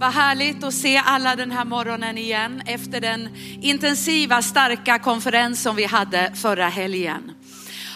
[0.00, 3.28] Vad härligt att se alla den här morgonen igen efter den
[3.62, 7.32] intensiva, starka konferens som vi hade förra helgen.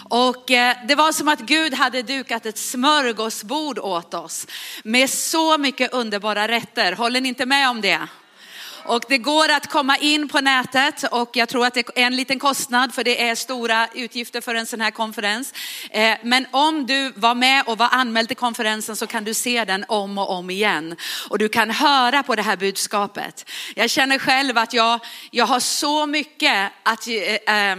[0.09, 4.47] Och eh, det var som att Gud hade dukat ett smörgåsbord åt oss
[4.83, 6.93] med så mycket underbara rätter.
[6.95, 8.07] Håller ni inte med om det?
[8.85, 12.15] Och det går att komma in på nätet och jag tror att det är en
[12.15, 15.53] liten kostnad för det är stora utgifter för en sån här konferens.
[15.89, 19.65] Eh, men om du var med och var anmäld till konferensen så kan du se
[19.65, 20.95] den om och om igen.
[21.29, 23.49] Och du kan höra på det här budskapet.
[23.75, 24.99] Jag känner själv att jag,
[25.31, 27.71] jag har så mycket, att, eh,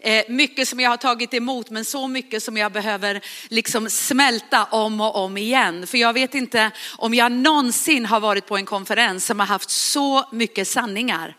[0.00, 4.64] eh, mycket som jag har tagit emot men så mycket som jag behöver liksom smälta
[4.64, 5.86] om och om igen.
[5.86, 9.70] För jag vet inte om jag någonsin har varit på en konferens som har haft
[9.70, 11.36] så mycket mycket sanningar.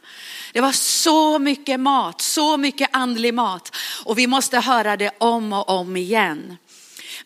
[0.53, 5.53] Det var så mycket mat, så mycket andlig mat och vi måste höra det om
[5.53, 6.57] och om igen.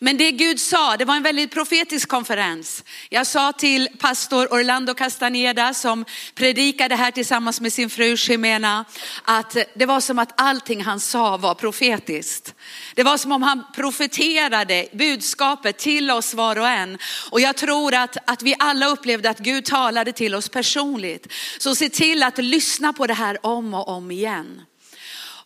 [0.04, 2.84] Men det Gud sa, det var en väldigt profetisk konferens.
[3.08, 6.04] Jag sa till pastor Orlando Castaneda som
[6.34, 8.84] predikade här tillsammans med sin fru Ximena
[9.24, 12.54] att det var som att allting han sa var profetiskt.
[12.94, 16.98] Det var som om han profeterade budskapet till oss var och en.
[17.30, 21.32] Och jag tror att, att vi alla upplevde att Gud talade till oss personligt.
[21.58, 24.62] Så se till att lyssna på det här om och om igen.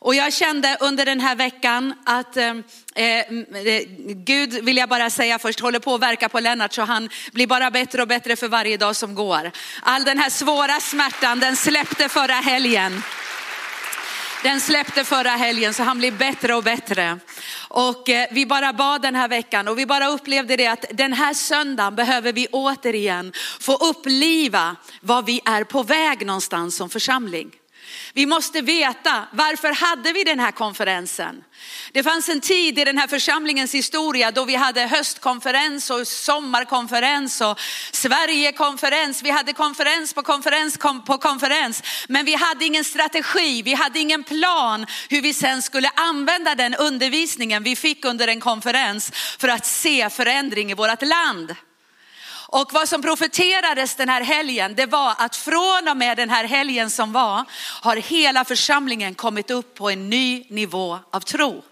[0.00, 2.54] Och jag kände under den här veckan att eh,
[2.98, 3.82] eh, eh,
[4.14, 7.46] Gud, vill jag bara säga först, håller på att verka på Lennart så han blir
[7.46, 9.50] bara bättre och bättre för varje dag som går.
[9.82, 13.02] All den här svåra smärtan, den släppte förra helgen.
[14.42, 17.18] Den släppte förra helgen så han blir bättre och bättre.
[17.68, 21.12] Och eh, vi bara bad den här veckan och vi bara upplevde det att den
[21.12, 27.50] här söndagen behöver vi återigen få uppliva vad vi är på väg någonstans som församling.
[28.12, 31.44] Vi måste veta varför hade vi den här konferensen?
[31.92, 37.40] Det fanns en tid i den här församlingens historia då vi hade höstkonferens och sommarkonferens
[37.40, 37.60] och
[37.92, 39.22] Sverigekonferens.
[39.22, 44.24] Vi hade konferens på konferens på konferens, men vi hade ingen strategi, vi hade ingen
[44.24, 49.66] plan hur vi sen skulle använda den undervisningen vi fick under en konferens för att
[49.66, 51.54] se förändring i vårt land.
[52.50, 56.44] Och vad som profeterades den här helgen, det var att från och med den här
[56.44, 57.44] helgen som var,
[57.82, 61.62] har hela församlingen kommit upp på en ny nivå av tro.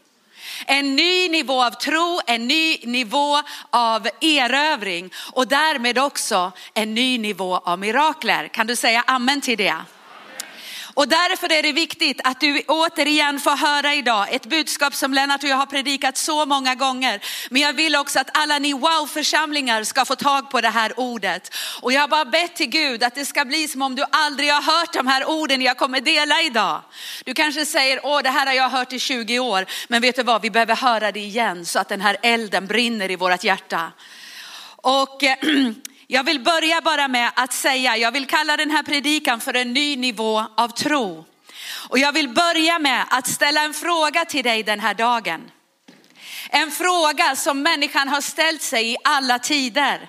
[0.67, 7.19] En ny nivå av tro, en ny nivå av erövring och därmed också en ny
[7.19, 8.49] nivå av mirakler.
[8.49, 9.77] Kan du säga amen till det?
[10.97, 15.43] Och därför är det viktigt att du återigen får höra idag ett budskap som Lennart
[15.43, 17.21] och jag har predikat så många gånger.
[17.51, 21.55] Men jag vill också att alla ni wow-församlingar ska få tag på det här ordet.
[21.83, 24.51] Och jag har bara bett till Gud att det ska bli som om du aldrig
[24.51, 26.83] har hört de här orden jag kommer dela idag.
[27.25, 29.67] Du kanske säger, åh det här har jag hört i 20 år.
[29.89, 33.11] Men vet du vad, vi behöver höra det igen så att den här elden brinner
[33.11, 33.93] i vårt hjärta.
[34.77, 35.37] Och eh,
[36.07, 39.73] Jag vill börja bara med att säga, jag vill kalla den här predikan för en
[39.73, 41.25] ny nivå av tro.
[41.89, 45.51] Och jag vill börja med att ställa en fråga till dig den här dagen.
[46.51, 50.09] En fråga som människan har ställt sig i alla tider.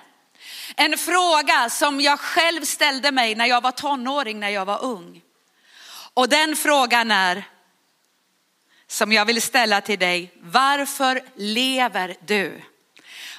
[0.76, 5.22] En fråga som jag själv ställde mig när jag var tonåring, när jag var ung.
[6.14, 7.44] Och den frågan är,
[8.86, 12.62] som jag vill ställa till dig, varför lever du?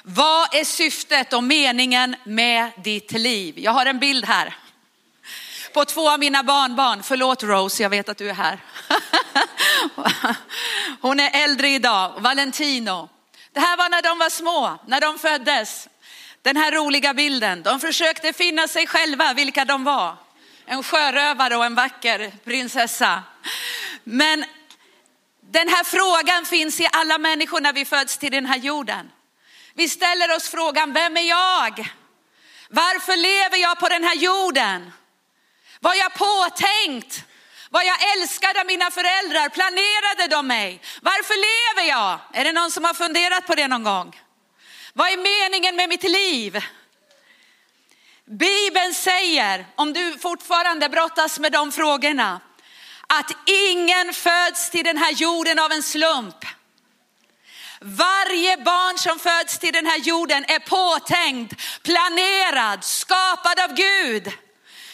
[0.02, 3.58] Vad är syftet och meningen med ditt liv?
[3.58, 4.54] Jag har en bild här
[5.72, 7.02] på två av mina barnbarn.
[7.02, 8.58] Förlåt Rose, jag vet att du är här.
[11.00, 13.08] Hon är äldre idag, Valentino.
[13.52, 15.88] Det här var när de var små, när de föddes.
[16.42, 17.62] Den här roliga bilden.
[17.62, 20.16] De försökte finna sig själva, vilka de var.
[20.66, 23.22] En sjörövare och en vacker prinsessa.
[24.04, 24.44] Men
[25.40, 29.10] den här frågan finns i alla människor när vi föds till den här jorden.
[29.74, 31.88] Vi ställer oss frågan, vem är jag?
[32.68, 34.92] Varför lever jag på den här jorden?
[35.80, 37.24] Var jag påtänkt?
[37.70, 39.48] Var jag älskad av mina föräldrar?
[39.48, 40.80] Planerade de mig?
[41.02, 42.18] Varför lever jag?
[42.32, 44.20] Är det någon som har funderat på det någon gång?
[44.92, 46.64] Vad är meningen med mitt liv?
[48.24, 52.40] Bibeln säger, om du fortfarande brottas med de frågorna,
[53.06, 56.44] att ingen föds till den här jorden av en slump.
[57.82, 64.32] Varje barn som föds till den här jorden är påtänkt, planerad, skapad av Gud.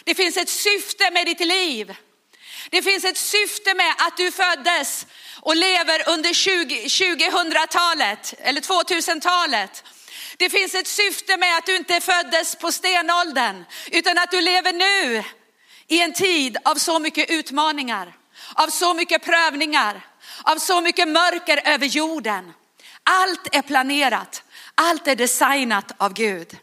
[0.05, 1.97] Det finns ett syfte med ditt liv.
[2.71, 5.07] Det finns ett syfte med att du föddes
[5.41, 9.85] och lever under 2000-talet eller 2000-talet.
[10.37, 14.73] Det finns ett syfte med att du inte föddes på stenåldern utan att du lever
[14.73, 15.25] nu
[15.89, 18.17] i en tid av så mycket utmaningar,
[18.55, 20.07] av så mycket prövningar,
[20.43, 22.53] av så mycket mörker över jorden.
[23.09, 24.43] Allt är planerat,
[24.75, 26.57] allt är designat av Gud.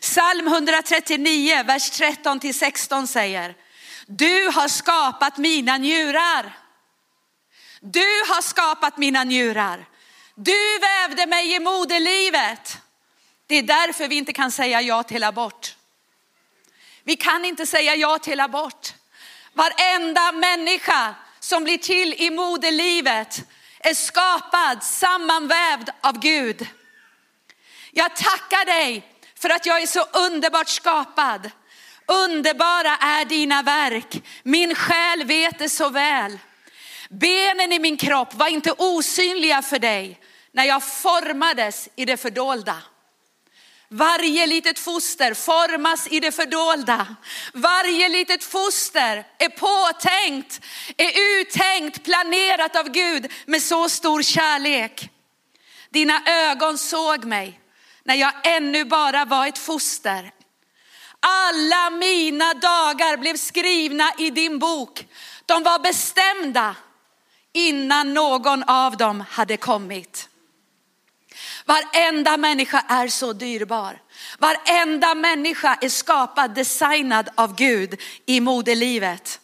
[0.00, 3.54] Psalm 139, vers 13 till 16 säger,
[4.06, 6.58] du har skapat mina njurar.
[7.80, 9.88] Du har skapat mina njurar.
[10.34, 12.78] Du vävde mig i moderlivet.
[13.46, 15.76] Det är därför vi inte kan säga ja till abort.
[17.04, 18.94] Vi kan inte säga ja till abort.
[19.52, 23.44] Varenda människa som blir till i moderlivet
[23.80, 26.66] är skapad, sammanvävd av Gud.
[27.92, 31.50] Jag tackar dig för att jag är så underbart skapad.
[32.06, 36.38] Underbara är dina verk, min själ vet det så väl.
[37.08, 40.20] Benen i min kropp var inte osynliga för dig
[40.52, 42.76] när jag formades i det fördolda.
[43.92, 47.16] Varje litet foster formas i det fördolda.
[47.52, 50.60] Varje litet foster är påtänkt,
[50.96, 55.10] är uttänkt, planerat av Gud med så stor kärlek.
[55.90, 57.60] Dina ögon såg mig
[58.04, 60.32] när jag ännu bara var ett foster.
[61.20, 65.06] Alla mina dagar blev skrivna i din bok.
[65.46, 66.76] De var bestämda
[67.52, 70.29] innan någon av dem hade kommit.
[71.64, 73.98] Varenda människa är så dyrbar.
[74.38, 79.40] Varenda människa är skapad, designad av Gud i moderlivet.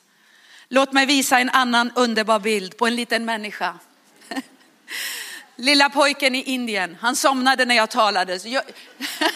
[0.68, 3.74] Låt mig visa en annan underbar bild på en liten människa.
[5.56, 8.34] Lilla pojken i Indien, han somnade när jag talade.
[8.34, 8.62] Jag...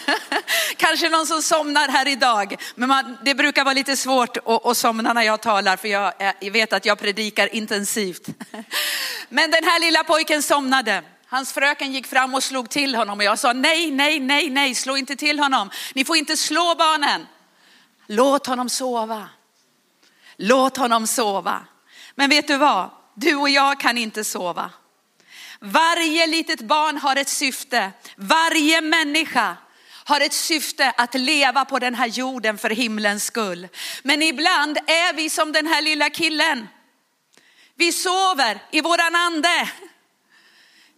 [0.77, 4.77] Kanske någon som somnar här idag, men man, det brukar vara lite svårt att, att
[4.77, 8.29] somna när jag talar för jag, jag vet att jag predikar intensivt.
[9.29, 11.03] Men den här lilla pojken somnade.
[11.31, 14.75] Hans fröken gick fram och slog till honom och jag sa nej, nej, nej, nej,
[14.75, 15.71] slå inte till honom.
[15.95, 17.27] Ni får inte slå barnen.
[18.07, 19.29] Låt honom sova.
[20.37, 21.65] Låt honom sova.
[22.15, 22.91] Men vet du vad?
[23.15, 24.71] Du och jag kan inte sova.
[25.61, 27.93] Varje litet barn har ett syfte.
[28.17, 29.57] Varje människa
[30.05, 33.69] har ett syfte att leva på den här jorden för himlens skull.
[34.03, 36.69] Men ibland är vi som den här lilla killen.
[37.75, 39.69] Vi sover i våran ande.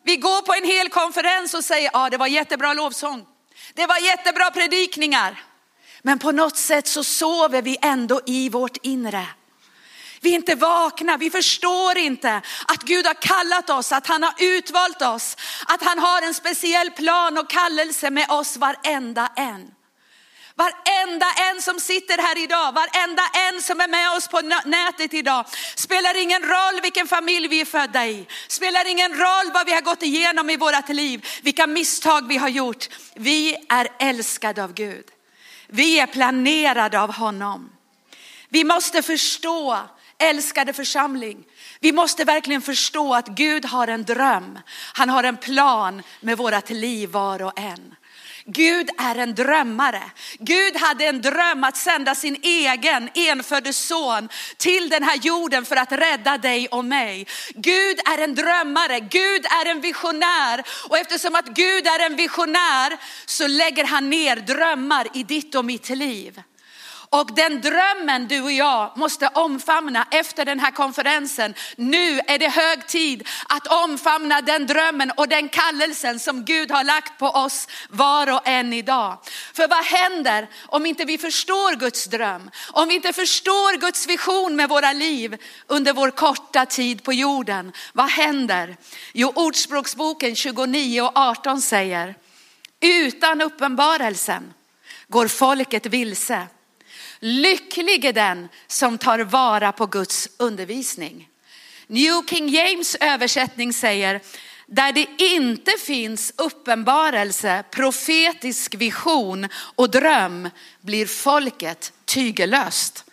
[0.05, 3.27] Vi går på en hel konferens och säger, ja det var jättebra lovsång.
[3.75, 5.43] Det var jättebra predikningar.
[6.03, 9.27] Men på något sätt så sover vi ändå i vårt inre.
[10.21, 14.35] Vi är inte vakna, vi förstår inte att Gud har kallat oss, att han har
[14.39, 19.71] utvalt oss, att han har en speciell plan och kallelse med oss varenda en.
[20.55, 25.47] Varenda en som sitter här idag, varenda en som är med oss på nätet idag.
[25.75, 28.27] Spelar ingen roll vilken familj vi är födda i.
[28.49, 32.49] Spelar ingen roll vad vi har gått igenom i vårat liv, vilka misstag vi har
[32.49, 32.89] gjort.
[33.15, 35.05] Vi är älskade av Gud.
[35.67, 37.71] Vi är planerade av honom.
[38.49, 39.79] Vi måste förstå,
[40.19, 41.45] älskade församling,
[41.81, 44.59] vi måste verkligen förstå att Gud har en dröm.
[44.95, 47.95] Han har en plan med vårat liv var och en.
[48.45, 50.03] Gud är en drömmare.
[50.39, 55.77] Gud hade en dröm att sända sin egen enfödde son till den här jorden för
[55.77, 57.27] att rädda dig och mig.
[57.55, 62.97] Gud är en drömmare, Gud är en visionär och eftersom att Gud är en visionär
[63.27, 66.43] så lägger han ner drömmar i ditt och mitt liv.
[67.13, 71.55] Och den drömmen du och jag måste omfamna efter den här konferensen.
[71.77, 76.85] Nu är det hög tid att omfamna den drömmen och den kallelsen som Gud har
[76.85, 79.19] lagt på oss var och en idag.
[79.53, 82.51] För vad händer om inte vi förstår Guds dröm?
[82.71, 87.73] Om vi inte förstår Guds vision med våra liv under vår korta tid på jorden.
[87.93, 88.77] Vad händer?
[89.13, 92.15] Jo, Ordspråksboken 29 och 18 säger,
[92.81, 94.55] utan uppenbarelsen
[95.09, 96.47] går folket vilse.
[97.25, 101.29] Lycklig är den som tar vara på Guds undervisning.
[101.87, 104.21] New King James översättning säger,
[104.67, 110.51] där det inte finns uppenbarelse, profetisk vision och dröm
[110.81, 113.05] blir folket tygellöst.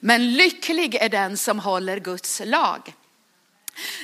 [0.00, 2.94] Men lycklig är den som håller Guds lag.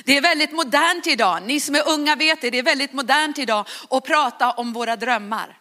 [0.03, 3.37] Det är väldigt modernt idag, ni som är unga vet det, det är väldigt modernt
[3.37, 5.57] idag att prata om våra drömmar.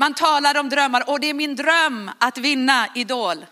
[0.00, 3.46] Man talar om drömmar och det är min dröm att vinna Idol.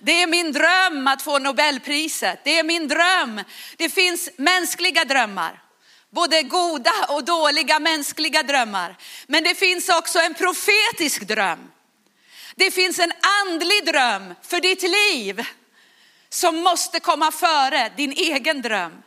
[0.00, 2.40] Det är min dröm att få Nobelpriset.
[2.44, 3.40] Det är min dröm.
[3.76, 5.62] Det finns mänskliga drömmar.
[6.10, 8.96] Både goda och dåliga mänskliga drömmar.
[9.26, 11.70] Men det finns också en profetisk dröm.
[12.56, 15.46] Det finns en andlig dröm för ditt liv
[16.28, 19.02] som måste komma före din egen dröm.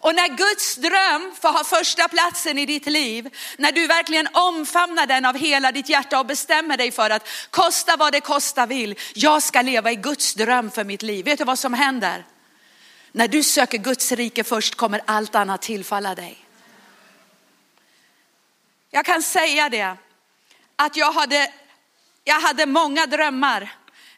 [0.00, 5.06] Och när Guds dröm får ha första platsen i ditt liv, när du verkligen omfamnar
[5.06, 8.98] den av hela ditt hjärta och bestämmer dig för att kosta vad det kosta vill,
[9.14, 11.24] jag ska leva i Guds dröm för mitt liv.
[11.24, 12.24] Vet du vad som händer?
[13.12, 16.38] När du söker Guds rike först kommer allt annat tillfalla dig.
[18.90, 19.96] Jag kan säga det,
[20.76, 21.52] att jag hade
[22.24, 23.74] jag hade många drömmar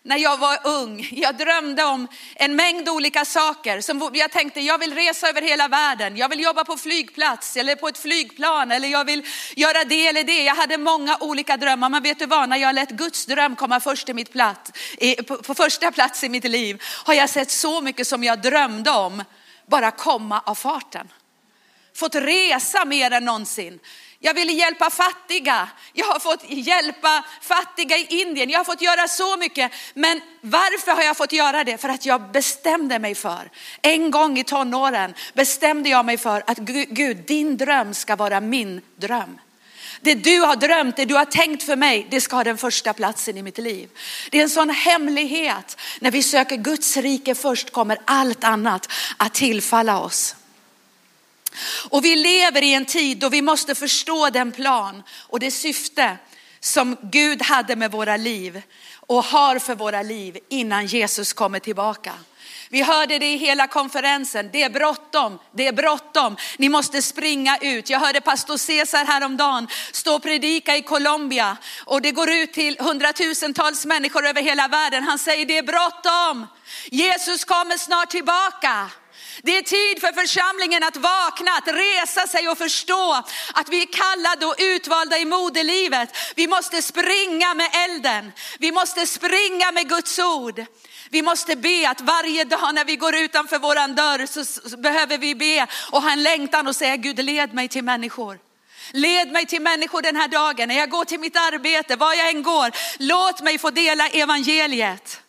[0.09, 1.09] när jag var ung.
[1.13, 3.81] Jag drömde om en mängd olika saker.
[3.81, 6.17] Som jag tänkte, jag vill resa över hela världen.
[6.17, 10.25] Jag vill jobba på flygplats eller på ett flygplan eller jag vill göra det eller
[10.25, 10.43] det.
[10.43, 11.89] Jag hade många olika drömmar.
[11.89, 14.73] Men vet du vad, när jag lät Guds dröm komma först i mitt plats,
[15.27, 18.91] på, på första plats i mitt liv har jag sett så mycket som jag drömde
[18.91, 19.25] om
[19.67, 21.09] bara komma av farten.
[21.95, 23.81] Fått resa mer än någonsin.
[24.21, 25.69] Jag ville hjälpa fattiga.
[25.93, 28.51] Jag har fått hjälpa fattiga i Indien.
[28.51, 29.73] Jag har fått göra så mycket.
[29.95, 31.79] Men varför har jag fått göra det?
[31.79, 33.51] För att jag bestämde mig för,
[33.83, 38.81] en gång i tonåren bestämde jag mig för att Gud, din dröm ska vara min
[38.97, 39.39] dröm.
[40.01, 42.93] Det du har drömt, det du har tänkt för mig, det ska ha den första
[42.93, 43.89] platsen i mitt liv.
[44.31, 45.77] Det är en sån hemlighet.
[46.01, 50.35] När vi söker Guds rike först kommer allt annat att tillfalla oss.
[51.91, 56.17] Och vi lever i en tid då vi måste förstå den plan och det syfte
[56.61, 58.63] som Gud hade med våra liv
[58.95, 62.13] och har för våra liv innan Jesus kommer tillbaka.
[62.71, 64.51] Vi hörde det i hela konferensen.
[64.53, 66.37] Det är bråttom, det är bråttom.
[66.57, 67.91] Ni måste springa ut.
[67.91, 72.77] Jag hörde pastor Cesar häromdagen stå och predika i Colombia och det går ut till
[72.79, 75.05] hundratusentals människor över hela världen.
[75.05, 76.47] Han säger det är bråttom.
[76.91, 78.91] Jesus kommer snart tillbaka.
[79.43, 83.87] Det är tid för församlingen att vakna, att resa sig och förstå att vi är
[83.93, 86.17] kallade och utvalda i moderlivet.
[86.37, 88.33] Vi måste springa med elden.
[88.59, 90.65] Vi måste springa med Guds ord.
[91.11, 94.27] Vi måste be att varje dag när vi går utanför våran dörr
[94.69, 98.39] så behöver vi be och ha en längtan och säga Gud led mig till människor.
[98.93, 102.29] Led mig till människor den här dagen, när jag går till mitt arbete, var jag
[102.29, 102.71] än går.
[102.99, 105.21] Låt mig få dela evangeliet.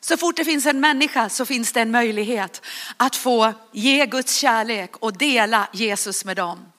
[0.00, 2.62] Så fort det finns en människa så finns det en möjlighet
[2.96, 6.72] att få ge Guds kärlek och dela Jesus med dem.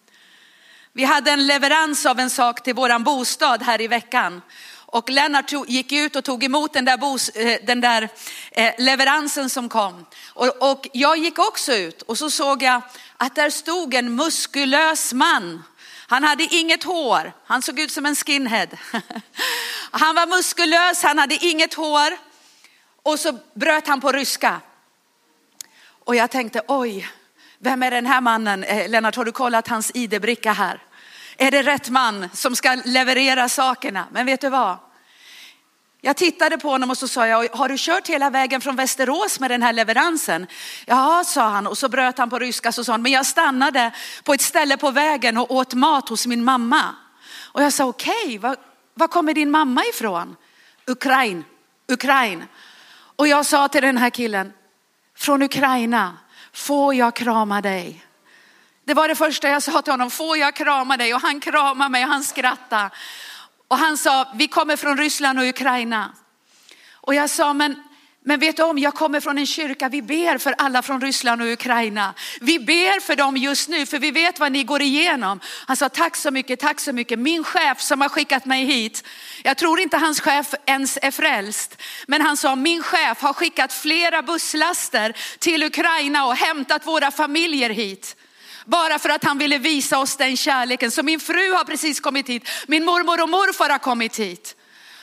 [0.93, 4.41] Vi hade en leverans av en sak till våran bostad här i veckan.
[4.91, 8.09] Och Lennart gick ut och tog emot den där, bos, eh, den där
[8.51, 10.05] eh, leveransen som kom.
[10.27, 12.81] Och, och jag gick också ut och så såg jag
[13.17, 15.63] att där stod en muskulös man.
[16.07, 18.67] Han hade inget hår, han såg ut som en skinhead.
[19.91, 22.30] Han var muskulös, han hade inget hår.
[23.03, 24.61] Och så bröt han på ryska.
[26.05, 27.09] Och jag tänkte, oj,
[27.59, 28.63] vem är den här mannen?
[28.63, 30.83] Eh, Lennart, har du kollat hans ID-bricka här?
[31.37, 34.07] Är det rätt man som ska leverera sakerna?
[34.11, 34.77] Men vet du vad?
[36.03, 39.39] Jag tittade på honom och så sa jag, har du kört hela vägen från Västerås
[39.39, 40.47] med den här leveransen?
[40.85, 43.91] Ja, sa han och så bröt han på ryska så sa han, men jag stannade
[44.23, 46.95] på ett ställe på vägen och åt mat hos min mamma.
[47.41, 48.55] Och jag sa, okej, okay, var,
[48.93, 50.35] var kommer din mamma ifrån?
[50.87, 51.43] Ukraina,
[51.87, 52.45] Ukraina.
[53.15, 54.53] Och jag sa till den här killen,
[55.15, 56.17] från Ukraina,
[56.53, 58.05] får jag krama dig?
[58.85, 61.13] Det var det första jag sa till honom, får jag krama dig?
[61.13, 62.89] Och han kramade mig och han skrattade.
[63.67, 66.15] Och han sa, vi kommer från Ryssland och Ukraina.
[66.93, 67.83] Och jag sa, men
[68.23, 71.41] men vet du om, jag kommer från en kyrka, vi ber för alla från Ryssland
[71.41, 72.13] och Ukraina.
[72.41, 75.39] Vi ber för dem just nu, för vi vet vad ni går igenom.
[75.67, 77.19] Han sa, tack så mycket, tack så mycket.
[77.19, 79.03] Min chef som har skickat mig hit,
[79.43, 83.73] jag tror inte hans chef ens är frälst, men han sa, min chef har skickat
[83.73, 88.15] flera busslaster till Ukraina och hämtat våra familjer hit.
[88.65, 90.91] Bara för att han ville visa oss den kärleken.
[90.91, 94.55] Så min fru har precis kommit hit, min mormor och morfar har kommit hit.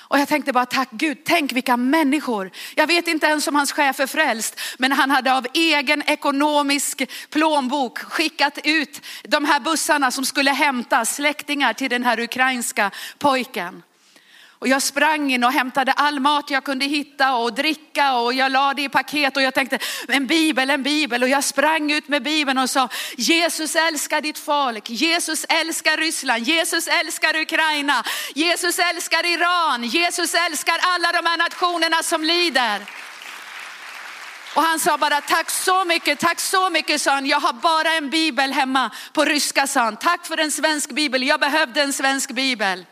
[0.09, 2.51] Och jag tänkte bara tack Gud, tänk vilka människor.
[2.75, 7.03] Jag vet inte ens om hans chef är frälst, men han hade av egen ekonomisk
[7.31, 13.83] plånbok skickat ut de här bussarna som skulle hämta släktingar till den här ukrainska pojken.
[14.61, 18.53] Och jag sprang in och hämtade all mat jag kunde hitta och dricka och jag
[18.53, 22.09] la det i paket och jag tänkte en bibel, en bibel och jag sprang ut
[22.09, 28.79] med bibeln och sa Jesus älskar ditt folk, Jesus älskar Ryssland, Jesus älskar Ukraina, Jesus
[28.79, 32.83] älskar Iran, Jesus älskar alla de här nationerna som lider.
[34.55, 37.27] Och han sa bara tack så mycket, tack så mycket sa han.
[37.27, 39.97] Jag har bara en bibel hemma på ryska sa han.
[39.97, 42.85] Tack för en svensk bibel, jag behövde en svensk bibel.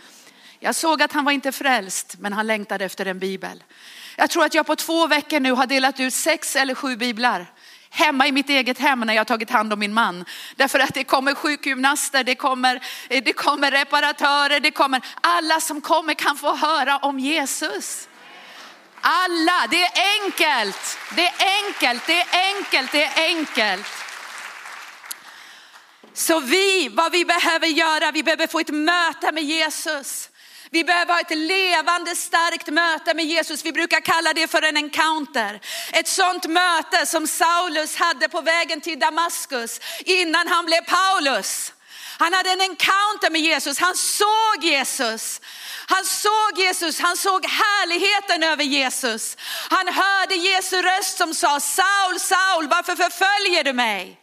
[0.67, 3.65] Jag såg att han var inte frälst, men han längtade efter en bibel.
[4.17, 7.47] Jag tror att jag på två veckor nu har delat ut sex eller sju biblar
[7.91, 10.25] hemma i mitt eget hem när jag tagit hand om min man.
[10.57, 16.15] Därför att det kommer sjukgymnaster, det kommer, det kommer reparatörer, det kommer alla som kommer
[16.15, 18.09] kan få höra om Jesus.
[19.01, 19.93] Alla, det är
[20.25, 21.35] enkelt, det är
[21.67, 23.87] enkelt, det är enkelt, det är enkelt.
[26.13, 30.31] Så vi, vad vi behöver göra, vi behöver få ett möte med Jesus.
[30.71, 33.65] Vi behöver ha ett levande starkt möte med Jesus.
[33.65, 35.61] Vi brukar kalla det för en encounter.
[35.93, 41.73] Ett sånt möte som Saulus hade på vägen till Damaskus innan han blev Paulus.
[42.19, 45.41] Han hade en encounter med Jesus, han såg Jesus.
[45.89, 49.37] Han såg Jesus, han såg härligheten över Jesus.
[49.71, 54.21] Han hörde Jesu röst som sa, Saul, Saul, varför förföljer du mig?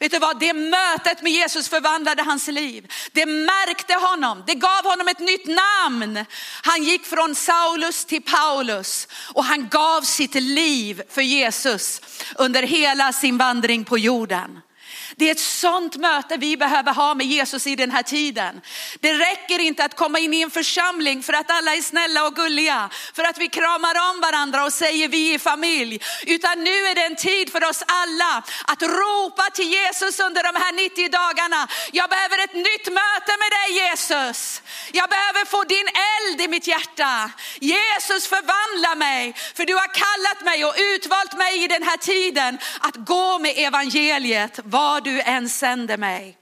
[0.00, 2.92] Vet du vad, det mötet med Jesus förvandlade hans liv.
[3.12, 6.24] Det märkte honom, det gav honom ett nytt namn.
[6.62, 12.00] Han gick från Saulus till Paulus och han gav sitt liv för Jesus
[12.36, 14.60] under hela sin vandring på jorden.
[15.16, 18.60] Det är ett sånt möte vi behöver ha med Jesus i den här tiden.
[19.00, 22.34] Det räcker inte att komma in i en församling för att alla är snälla och
[22.34, 26.00] gulliga, för att vi kramar om varandra och säger vi är familj.
[26.26, 30.60] Utan nu är det en tid för oss alla att ropa till Jesus under de
[30.60, 31.68] här 90 dagarna.
[31.92, 34.62] Jag behöver ett nytt möte med dig Jesus.
[34.92, 37.30] Jag behöver få din eld i mitt hjärta.
[37.60, 42.58] Jesus förvandla mig, för du har kallat mig och utvalt mig i den här tiden
[42.80, 46.38] att gå med evangeliet var du än sänder mig.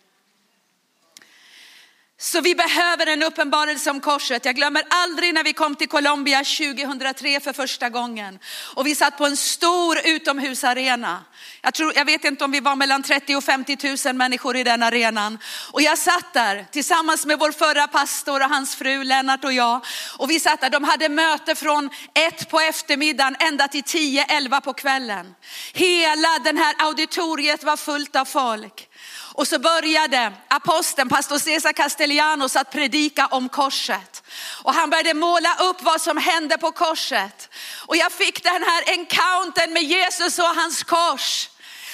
[2.25, 4.45] Så vi behöver en uppenbarelse om korset.
[4.45, 8.39] Jag glömmer aldrig när vi kom till Colombia 2003 för första gången.
[8.75, 11.25] Och vi satt på en stor utomhusarena.
[11.63, 14.65] Jag, tror, jag vet inte om vi var mellan 30 och 50 000 människor i
[14.65, 15.39] den arenan.
[15.73, 19.85] Och jag satt där tillsammans med vår förra pastor och hans fru Lennart och jag.
[20.19, 24.61] Och vi satt där, de hade möte från ett på eftermiddagen ända till 10, 11
[24.61, 25.35] på kvällen.
[25.73, 28.89] Hela den här auditoriet var fullt av folk.
[29.35, 34.23] Och så började aposteln, pastor Cesar Castellanos att predika om korset.
[34.63, 37.49] Och han började måla upp vad som hände på korset.
[37.87, 41.49] Och jag fick den här encountern med Jesus och hans kors.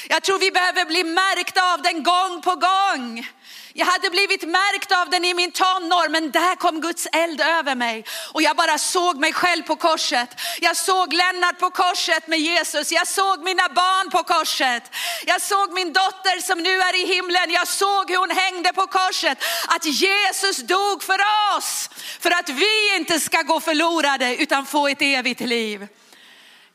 [0.09, 3.28] Jag tror vi behöver bli märkta av den gång på gång.
[3.79, 7.75] Jag hade blivit märkt av den i min tonår, men där kom Guds eld över
[7.75, 8.05] mig.
[8.33, 10.31] Och jag bara såg mig själv på korset.
[10.61, 12.93] Jag såg Lennart på korset med Jesus.
[12.93, 14.83] Jag såg mina barn på korset.
[15.27, 17.51] Jag såg min dotter som nu är i himlen.
[17.51, 19.39] Jag såg hur hon hängde på korset.
[19.69, 21.21] Att Jesus dog för
[21.57, 21.91] oss.
[22.21, 25.87] För att vi inte ska gå förlorade utan få ett evigt liv.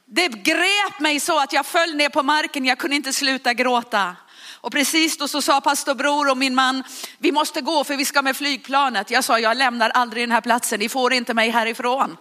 [0.06, 2.66] Det grep mig så att jag föll ner på marken.
[2.66, 4.16] Jag kunde inte sluta gråta.
[4.63, 6.84] Och precis då så sa pastor Bror och min man,
[7.17, 9.12] vi måste gå för vi ska med flygplanet.
[9.12, 12.17] Jag sa, jag lämnar aldrig den här platsen, ni får inte mig härifrån.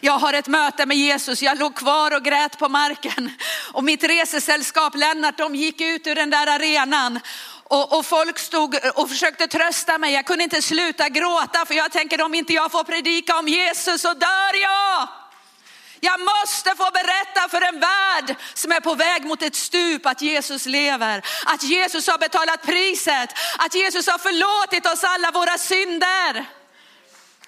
[0.00, 3.30] Jag har ett möte med Jesus, jag låg kvar och grät på marken.
[3.72, 7.20] Och mitt resesällskap Lennart, de gick ut ur den där arenan.
[7.64, 10.14] Och, och, folk stod och försökte trösta mig.
[10.14, 14.00] Jag kunde inte sluta gråta för jag tänker om inte jag får predika om Jesus
[14.00, 15.23] så dör jag.
[16.04, 20.22] Jag måste få berätta för en värld som är på väg mot ett stup att
[20.22, 21.24] Jesus lever.
[21.46, 23.30] Att Jesus har betalat priset.
[23.58, 26.63] Att Jesus har förlåtit oss alla våra synder.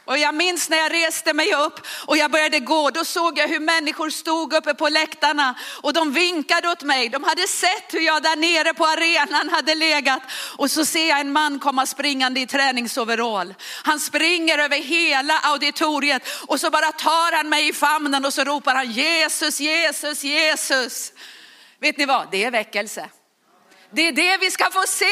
[0.06, 3.48] Och jag minns när jag reste mig upp och jag började gå, då såg jag
[3.48, 7.08] hur människor stod uppe på läktarna och de vinkade åt mig.
[7.08, 10.22] De hade sett hur jag där nere på arenan hade legat
[10.56, 13.54] och så ser jag en man komma springande i träningsoverall.
[13.82, 18.44] Han springer över hela auditoriet och så bara tar han mig i famnen och så
[18.44, 21.12] ropar han Jesus, Jesus, Jesus.
[21.78, 23.08] Vet ni vad, det är väckelse.
[23.90, 25.04] Det är det vi ska få se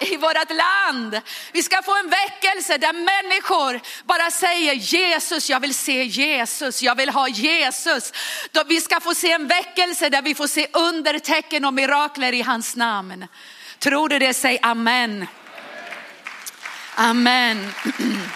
[0.00, 1.20] i vårt land.
[1.52, 6.94] Vi ska få en väckelse där människor bara säger Jesus, jag vill se Jesus, jag
[6.94, 8.12] vill ha Jesus.
[8.66, 12.76] Vi ska få se en väckelse där vi får se undertecken och mirakler i hans
[12.76, 13.26] namn.
[13.78, 14.34] Tror du det?
[14.34, 15.26] Säg amen.
[16.94, 17.72] Amen.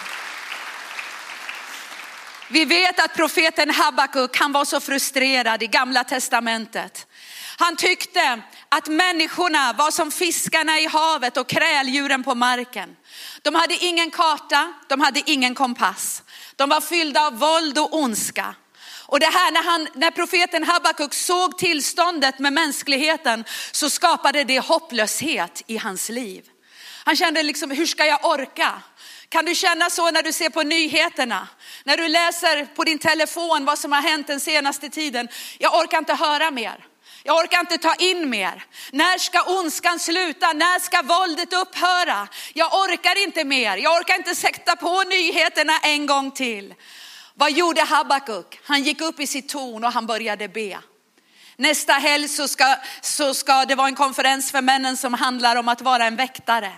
[2.48, 7.06] Vi vet att profeten Habakuk kan vara så frustrerad i gamla testamentet.
[7.58, 12.96] Han tyckte att människorna var som fiskarna i havet och kräldjuren på marken.
[13.42, 16.22] De hade ingen karta, de hade ingen kompass.
[16.56, 18.54] De var fyllda av våld och ondska.
[19.06, 24.60] Och det här när, han, när profeten Habakuk såg tillståndet med mänskligheten så skapade det
[24.60, 26.44] hopplöshet i hans liv.
[27.04, 28.82] Han kände liksom, hur ska jag orka?
[29.28, 31.48] Kan du känna så när du ser på nyheterna?
[31.84, 35.28] När du läser på din telefon vad som har hänt den senaste tiden?
[35.58, 36.86] Jag orkar inte höra mer.
[37.22, 38.64] Jag orkar inte ta in mer.
[38.90, 40.52] När ska ondskan sluta?
[40.52, 42.28] När ska våldet upphöra?
[42.52, 43.76] Jag orkar inte mer.
[43.76, 46.74] Jag orkar inte sätta på nyheterna en gång till.
[47.34, 48.60] Vad gjorde Habakuk?
[48.64, 50.78] Han gick upp i sitt torn och han började be.
[51.56, 55.68] Nästa helg så ska, så ska det vara en konferens för männen som handlar om
[55.68, 56.72] att vara en väktare.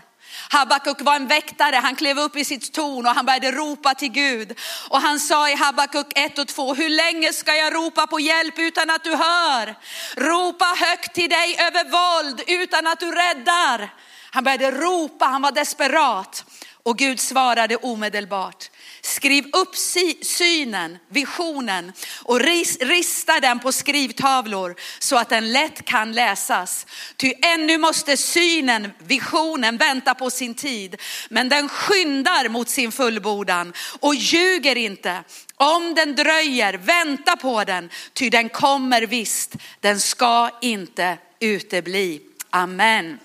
[0.50, 4.12] Habakuk var en väktare, han klev upp i sitt torn och han började ropa till
[4.12, 4.58] Gud.
[4.88, 8.58] Och han sa i Habakuk 1 och 2, hur länge ska jag ropa på hjälp
[8.58, 9.74] utan att du hör?
[10.16, 13.94] Ropa högt till dig över våld utan att du räddar.
[14.30, 16.44] Han började ropa, han var desperat.
[16.82, 18.70] Och Gud svarade omedelbart.
[19.04, 19.76] Skriv upp
[20.22, 22.40] synen, visionen och
[22.80, 26.86] rista den på skrivtavlor så att den lätt kan läsas.
[27.16, 33.72] Ty ännu måste synen, visionen vänta på sin tid, men den skyndar mot sin fullbordan
[34.00, 35.24] och ljuger inte.
[35.54, 42.20] Om den dröjer, vänta på den, ty den kommer visst, den ska inte utebli.
[42.50, 43.18] Amen.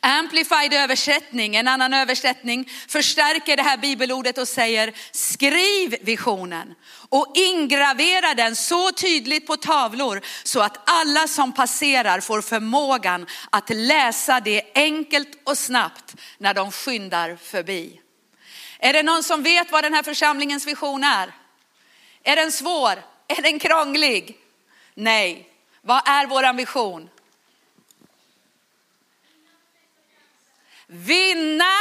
[0.00, 6.74] Amplified översättning, en annan översättning, förstärker det här bibelordet och säger skriv visionen
[7.08, 13.70] och ingravera den så tydligt på tavlor så att alla som passerar får förmågan att
[13.70, 18.00] läsa det enkelt och snabbt när de skyndar förbi.
[18.78, 21.32] Är det någon som vet vad den här församlingens vision är?
[22.22, 23.02] Är den svår?
[23.28, 24.36] Är den krånglig?
[24.94, 25.48] Nej.
[25.82, 27.08] Vad är vår vision?
[30.90, 31.72] Vinna,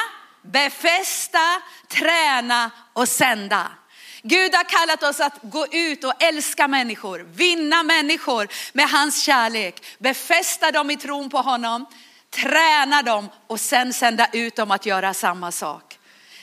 [0.42, 3.72] befästa, träna och sända.
[4.22, 9.86] Gud har kallat oss att gå ut och älska människor, vinna människor med hans kärlek,
[9.98, 11.86] befästa dem i tron på honom,
[12.30, 16.00] träna dem och sen sända ut dem att göra samma sak.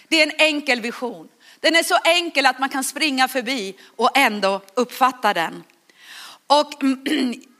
[0.08, 1.28] Det är en enkel vision.
[1.60, 5.64] Den är så enkel att man kan springa förbi och ändå uppfatta den.
[6.46, 6.72] Och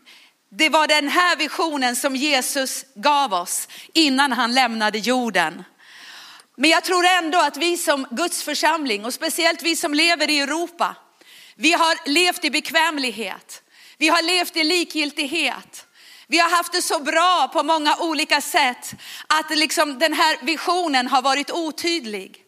[0.56, 5.64] Det var den här visionen som Jesus gav oss innan han lämnade jorden.
[6.56, 10.40] Men jag tror ändå att vi som Guds församling och speciellt vi som lever i
[10.40, 10.96] Europa,
[11.54, 13.62] vi har levt i bekvämlighet.
[13.98, 15.86] Vi har levt i likgiltighet.
[16.26, 18.94] Vi har haft det så bra på många olika sätt
[19.26, 22.44] att liksom den här visionen har varit otydlig.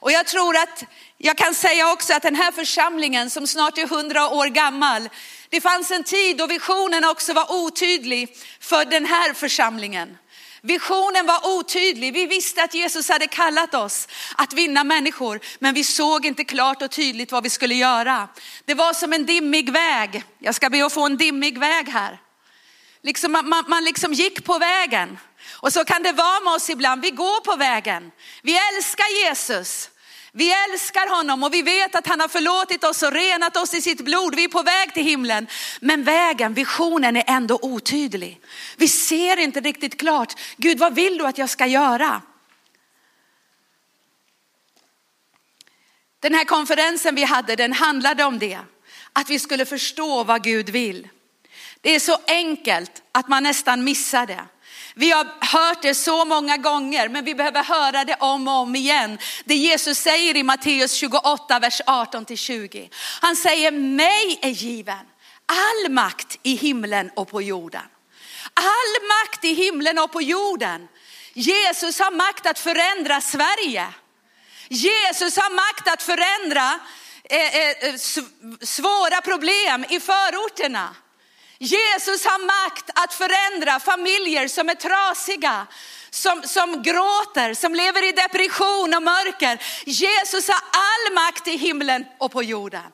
[0.00, 0.84] Och jag tror att
[1.18, 5.08] jag kan säga också att den här församlingen som snart är hundra år gammal,
[5.48, 10.18] det fanns en tid då visionen också var otydlig för den här församlingen.
[10.62, 12.12] Visionen var otydlig.
[12.12, 16.82] Vi visste att Jesus hade kallat oss att vinna människor, men vi såg inte klart
[16.82, 18.28] och tydligt vad vi skulle göra.
[18.64, 20.24] Det var som en dimmig väg.
[20.38, 22.18] Jag ska be att få en dimmig väg här.
[23.02, 25.18] Liksom man, man liksom gick på vägen.
[25.50, 27.02] Och så kan det vara med oss ibland.
[27.02, 28.10] Vi går på vägen.
[28.42, 29.90] Vi älskar Jesus.
[30.32, 33.82] Vi älskar honom och vi vet att han har förlåtit oss och renat oss i
[33.82, 34.34] sitt blod.
[34.34, 35.46] Vi är på väg till himlen.
[35.80, 38.40] Men vägen, visionen är ändå otydlig.
[38.76, 40.34] Vi ser inte riktigt klart.
[40.56, 42.22] Gud, vad vill du att jag ska göra?
[46.20, 48.58] Den här konferensen vi hade, den handlade om det.
[49.12, 51.08] Att vi skulle förstå vad Gud vill.
[51.80, 54.44] Det är så enkelt att man nästan missar det.
[54.98, 58.76] Vi har hört det så många gånger, men vi behöver höra det om och om
[58.76, 59.18] igen.
[59.44, 62.88] Det Jesus säger i Matteus 28, vers 18-20.
[63.20, 65.06] Han säger, mig är given
[65.46, 67.82] all makt i himlen och på jorden.
[68.54, 70.88] All makt i himlen och på jorden.
[71.32, 73.86] Jesus har makt att förändra Sverige.
[74.68, 76.80] Jesus har makt att förändra
[77.24, 77.94] eh, eh, eh
[78.60, 80.94] svåra problem i förorterna.
[81.58, 85.66] Jesus har makt att förändra familjer som är trasiga,
[86.10, 89.62] som, som gråter, som lever i depression och mörker.
[89.84, 92.92] Jesus har all makt i himlen och på jorden.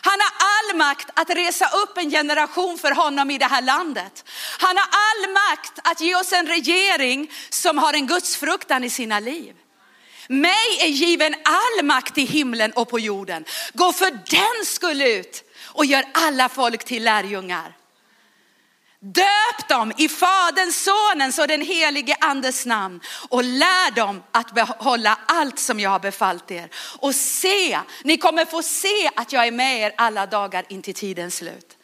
[0.00, 4.24] Han har all makt att resa upp en generation för honom i det här landet.
[4.58, 9.20] Han har all makt att ge oss en regering som har en gudsfruktan i sina
[9.20, 9.54] liv.
[10.28, 13.44] Mig är given all makt i himlen och på jorden.
[13.72, 17.74] Gå för den skull ut och gör alla folk till lärjungar.
[19.00, 25.18] Döp dem i Faderns, Sonens och den helige Andes namn och lär dem att behålla
[25.26, 26.70] allt som jag har befallt er.
[26.98, 30.94] Och se, ni kommer få se att jag är med er alla dagar in till
[30.94, 31.76] tidens slut.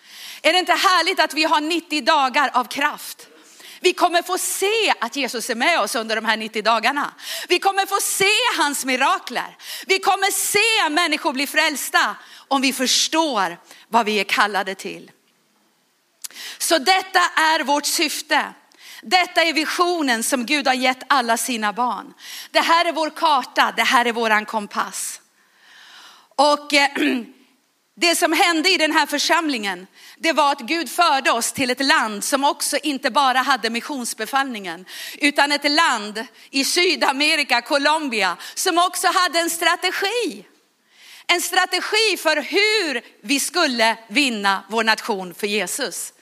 [0.42, 3.28] Är det inte härligt att vi har 90 dagar av kraft?
[3.80, 7.14] Vi kommer få se att Jesus är med oss under de här 90 dagarna.
[7.48, 9.56] Vi kommer få se hans mirakler.
[9.86, 12.16] Vi kommer se människor bli frälsta
[12.48, 15.10] om vi förstår vad vi är kallade till.
[16.58, 18.54] Så detta är vårt syfte.
[19.02, 22.14] Detta är visionen som Gud har gett alla sina barn.
[22.50, 25.20] Det här är vår karta, det här är våran kompass.
[26.36, 26.90] Och eh,
[27.96, 29.86] det som hände i den här församlingen,
[30.18, 34.84] det var att Gud förde oss till ett land som också inte bara hade missionsbefallningen,
[35.18, 40.44] utan ett land i Sydamerika, Colombia, som också hade en strategi.
[41.26, 46.13] En strategi för hur vi skulle vinna vår nation för Jesus.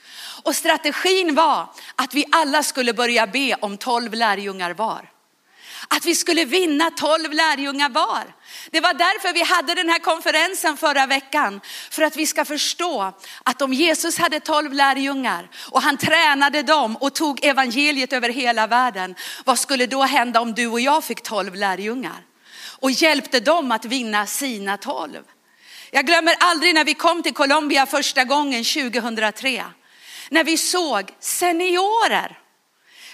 [0.43, 5.09] Och strategin var att vi alla skulle börja be om tolv lärjungar var.
[5.87, 8.23] Att vi skulle vinna tolv lärjungar var.
[8.71, 11.61] Det var därför vi hade den här konferensen förra veckan.
[11.91, 16.95] För att vi ska förstå att om Jesus hade tolv lärjungar och han tränade dem
[16.95, 19.15] och tog evangeliet över hela världen.
[19.45, 22.23] Vad skulle då hända om du och jag fick tolv lärjungar?
[22.83, 25.23] och hjälpte dem att vinna sina tolv.
[25.91, 29.63] Jag glömmer aldrig när vi kom till Colombia första gången 2003.
[30.33, 32.39] När vi såg seniorer.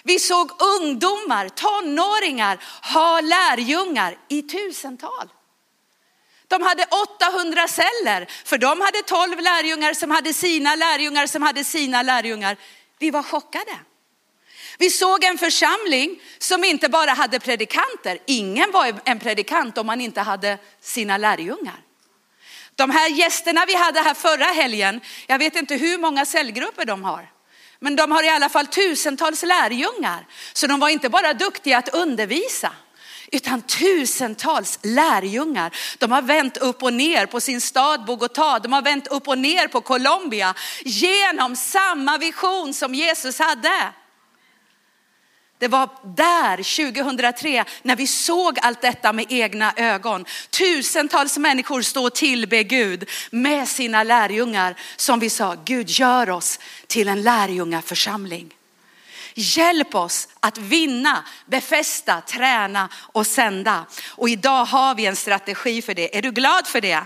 [0.04, 5.30] Vi såg ungdomar, tonåringar ha lärjungar i tusental.
[6.48, 6.86] De hade
[7.20, 12.58] 800 celler, för de hade 12 lärjungar som hade sina lärjungar som hade sina lärjungar.
[13.00, 13.80] Vi var chockade.
[14.78, 18.20] Vi såg en församling som inte bara hade predikanter.
[18.26, 21.89] Ingen var en predikant om man inte hade sina lärjungar.
[22.80, 27.04] De här gästerna vi hade här förra helgen, jag vet inte hur många cellgrupper de
[27.04, 27.30] har.
[27.80, 30.28] Men de har i alla fall tusentals lärjungar.
[30.54, 32.72] Så de var inte bara duktiga att undervisa,
[33.32, 35.76] utan tusentals lärjungar.
[35.98, 39.38] De har vänt upp och ner på sin stad Bogotá, de har vänt upp och
[39.38, 40.54] ner på Colombia
[40.86, 43.94] genom samma vision som Jesus hade.
[45.60, 50.26] Det var där 2003 när vi såg allt detta med egna ögon.
[50.50, 56.60] Tusentals människor står och tillbe Gud med sina lärjungar som vi sa, Gud gör oss
[56.88, 58.54] till en lärjungaförsamling.
[59.34, 63.86] Hjälp oss att vinna, befästa, träna och sända.
[64.08, 66.18] Och idag har vi en strategi för det.
[66.18, 67.04] Är du glad för det?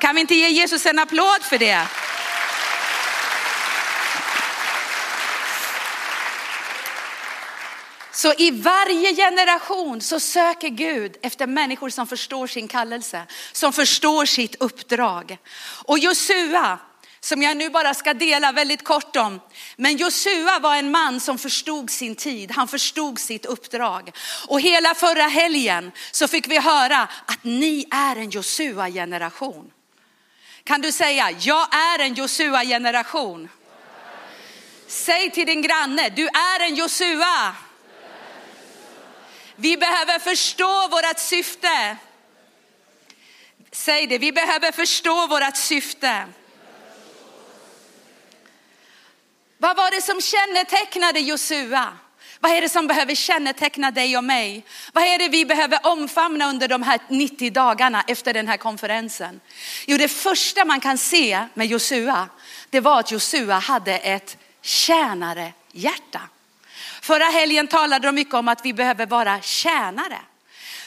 [0.00, 1.86] Kan vi inte ge Jesus en applåd för det?
[8.12, 13.22] Så i varje generation så söker Gud efter människor som förstår sin kallelse,
[13.52, 15.38] som förstår sitt uppdrag.
[15.84, 16.78] Och Josua,
[17.20, 19.40] som jag nu bara ska dela väldigt kort om.
[19.76, 24.10] Men Josua var en man som förstod sin tid, han förstod sitt uppdrag.
[24.48, 29.70] Och hela förra helgen så fick vi höra att ni är en Josua-generation.
[30.64, 33.48] Kan du säga, jag är en Josua-generation?
[34.86, 37.54] Säg till din granne, du är en Josua.
[39.62, 41.96] Vi behöver förstå vårt syfte.
[43.72, 46.26] Säg det, vi behöver förstå vårt syfte.
[49.58, 51.92] Vad var det som kännetecknade Josua?
[52.40, 54.64] Vad är det som behöver känneteckna dig och mig?
[54.92, 59.40] Vad är det vi behöver omfamna under de här 90 dagarna efter den här konferensen?
[59.86, 62.28] Jo, det första man kan se med Josua,
[62.70, 66.20] det var att Josua hade ett tjänare hjärta.
[67.02, 70.18] Förra helgen talade de mycket om att vi behöver vara tjänare.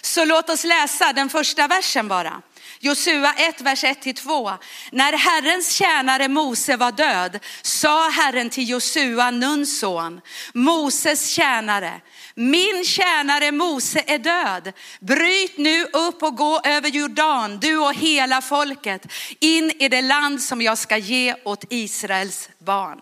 [0.01, 2.41] Så låt oss läsa den första versen bara.
[2.79, 4.57] Josua 1, vers 1-2.
[4.91, 10.21] När Herrens tjänare Mose var död sa Herren till Josua, Nuns son,
[10.53, 12.01] Moses tjänare,
[12.35, 14.73] min tjänare Mose är död.
[14.99, 19.07] Bryt nu upp och gå över Jordan, du och hela folket,
[19.39, 23.01] in i det land som jag ska ge åt Israels barn.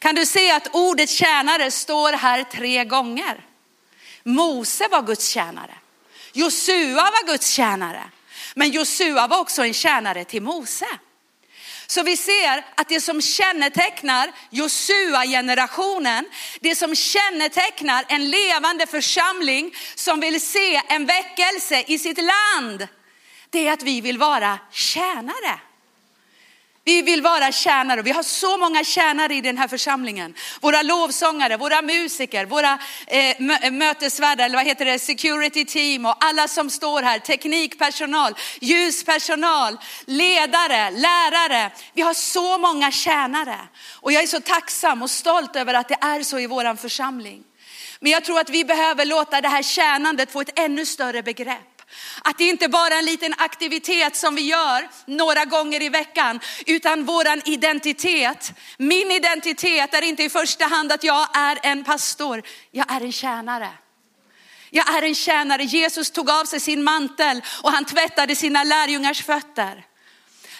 [0.00, 3.44] Kan du se att ordet tjänare står här tre gånger?
[4.22, 5.74] Mose var Guds tjänare.
[6.32, 8.02] Josua var Guds tjänare.
[8.54, 10.86] Men Josua var också en tjänare till Mose.
[11.86, 16.24] Så vi ser att det som kännetecknar Josua-generationen,
[16.60, 22.88] det som kännetecknar en levande församling som vill se en väckelse i sitt land,
[23.50, 25.60] det är att vi vill vara tjänare.
[26.84, 28.02] Vi vill vara tjänare.
[28.02, 30.34] Vi har så många tjänare i den här församlingen.
[30.60, 36.24] Våra lovsångare, våra musiker, våra eh, eh, mötesvärdar, eller vad heter det, security team och
[36.24, 41.70] alla som står här, teknikpersonal, ljuspersonal, ledare, lärare.
[41.94, 43.58] Vi har så många tjänare.
[43.94, 47.44] Och jag är så tacksam och stolt över att det är så i våran församling.
[48.00, 51.69] Men jag tror att vi behöver låta det här tjänandet få ett ännu större begrepp.
[52.22, 56.40] Att det inte bara är en liten aktivitet som vi gör några gånger i veckan,
[56.66, 58.52] utan våran identitet.
[58.78, 63.12] Min identitet är inte i första hand att jag är en pastor, jag är en
[63.12, 63.70] tjänare.
[64.70, 65.64] Jag är en tjänare.
[65.64, 69.86] Jesus tog av sig sin mantel och han tvättade sina lärjungars fötter.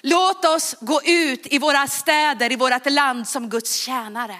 [0.00, 4.36] Låt oss gå ut i våra städer, i vårt land som Guds tjänare.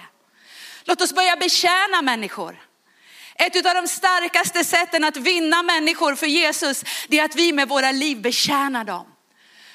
[0.83, 2.70] Låt oss börja betjäna människor.
[3.41, 7.69] Ett av de starkaste sätten att vinna människor för Jesus, det är att vi med
[7.69, 9.05] våra liv betjänar dem.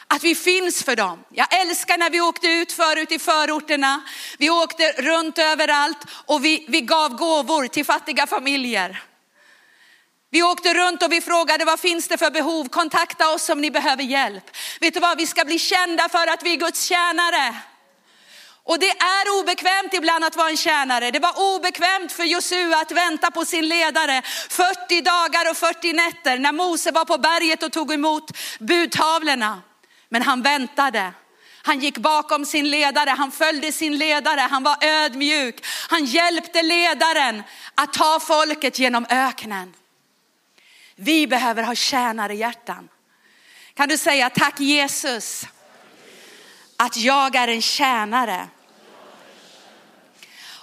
[0.06, 1.24] Att vi finns för dem.
[1.30, 4.02] Jag älskar när vi åkte ut förut i förorterna.
[4.38, 9.02] Vi åkte runt överallt och vi, vi gav gåvor till fattiga familjer.
[10.30, 12.68] Vi åkte runt och vi frågade vad finns det för behov?
[12.68, 14.44] Kontakta oss om ni behöver hjälp.
[14.80, 17.54] Vet du vad, vi ska bli kända för att vi är Guds tjänare.
[18.66, 21.10] Och det är obekvämt ibland att vara en tjänare.
[21.10, 26.38] Det var obekvämt för Josua att vänta på sin ledare 40 dagar och 40 nätter
[26.38, 29.62] när Mose var på berget och tog emot budtavlorna.
[30.08, 31.12] Men han väntade.
[31.62, 35.66] Han gick bakom sin ledare, han följde sin ledare, han var ödmjuk.
[35.88, 37.42] Han hjälpte ledaren
[37.74, 39.74] att ta folket genom öknen.
[40.96, 42.88] Vi behöver ha tjänare hjärtan.
[43.74, 45.46] Kan du säga tack Jesus
[46.76, 48.48] att jag är en tjänare.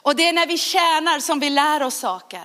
[0.04, 2.44] Och det är när vi tjänar som vi lär oss saker.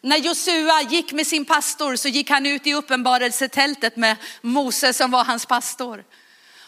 [0.00, 5.10] När Josua gick med sin pastor så gick han ut i uppenbarelsetältet med Mose som
[5.10, 6.04] var hans pastor.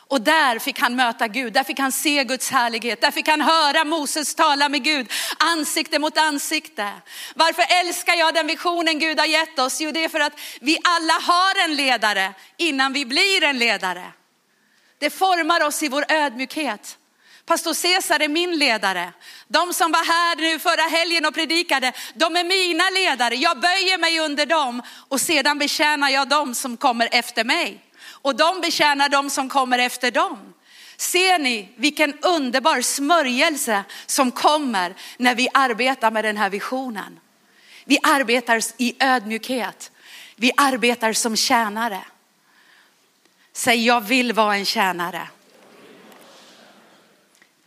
[0.08, 3.40] Och där fick han möta Gud, där fick han se Guds härlighet, där fick han
[3.40, 6.92] höra Moses tala med Gud ansikte mot ansikte.
[7.34, 9.80] Varför älskar jag den visionen Gud har gett oss?
[9.80, 14.12] Jo, det är för att vi alla har en ledare innan vi blir en ledare.
[14.98, 16.98] Det formar oss i vår ödmjukhet.
[17.46, 19.12] Pastor Cesar är min ledare.
[19.48, 23.34] De som var här nu förra helgen och predikade, de är mina ledare.
[23.34, 27.80] Jag böjer mig under dem och sedan betjänar jag dem som kommer efter mig.
[28.08, 30.54] Och de betjänar dem som kommer efter dem.
[30.96, 37.20] Ser ni vilken underbar smörjelse som kommer när vi arbetar med den här visionen?
[37.84, 39.90] Vi arbetar i ödmjukhet.
[40.36, 42.00] Vi arbetar som tjänare.
[43.52, 45.28] Säg jag vill vara en tjänare.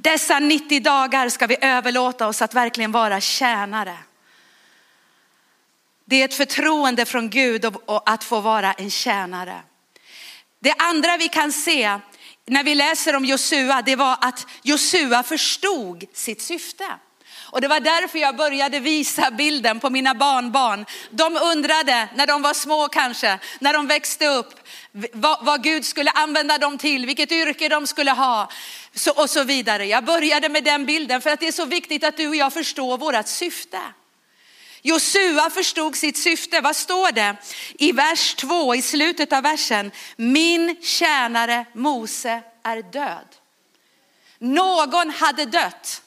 [0.01, 3.97] Dessa 90 dagar ska vi överlåta oss att verkligen vara tjänare.
[6.05, 9.61] Det är ett förtroende från Gud att få vara en tjänare.
[10.59, 11.99] Det andra vi kan se
[12.45, 16.85] när vi läser om Josua, det var att Josua förstod sitt syfte.
[17.51, 20.85] Och det var därför jag började visa bilden på mina barnbarn.
[21.09, 24.53] De undrade när de var små kanske, när de växte upp,
[25.13, 28.49] vad, vad Gud skulle använda dem till, vilket yrke de skulle ha
[28.93, 29.85] så, och så vidare.
[29.85, 32.53] Jag började med den bilden för att det är så viktigt att du och jag
[32.53, 33.79] förstår vårt syfte.
[34.81, 36.61] Josua förstod sitt syfte.
[36.61, 37.35] Vad står det
[37.73, 39.91] i vers 2 i slutet av versen?
[40.15, 43.35] Min tjänare Mose är död.
[44.37, 46.01] Någon hade dött.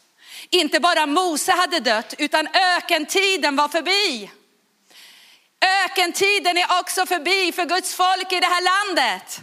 [0.55, 4.31] Inte bara Mose hade dött utan ökentiden var förbi.
[5.85, 9.41] Ökentiden är också förbi för Guds folk i det här landet.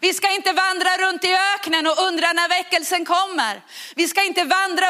[0.00, 3.62] Vi ska inte vandra runt i öknen och undra när väckelsen kommer.
[3.94, 4.86] Vi ska inte vandra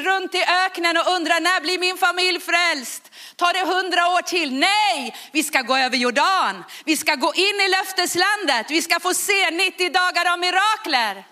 [0.00, 3.10] runt i öknen och undra när blir min familj frälst?
[3.36, 4.54] Tar det hundra år till?
[4.54, 6.64] Nej, vi ska gå över Jordan.
[6.84, 8.70] Vi ska gå in i löfteslandet.
[8.70, 11.24] Vi ska få se 90 dagar av mirakler.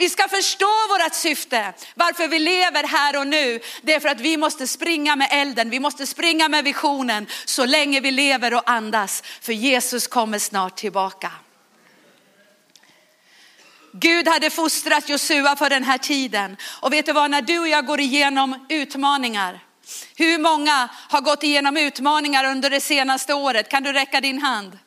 [0.00, 3.60] Vi ska förstå vårt syfte, varför vi lever här och nu.
[3.82, 7.64] Det är för att vi måste springa med elden, vi måste springa med visionen så
[7.64, 9.22] länge vi lever och andas.
[9.40, 11.32] För Jesus kommer snart tillbaka.
[13.92, 16.56] Gud hade fostrat Josua för den här tiden.
[16.80, 19.60] Och vet du vad, när du och jag går igenom utmaningar,
[20.16, 23.68] hur många har gått igenom utmaningar under det senaste året?
[23.68, 24.78] Kan du räcka din hand?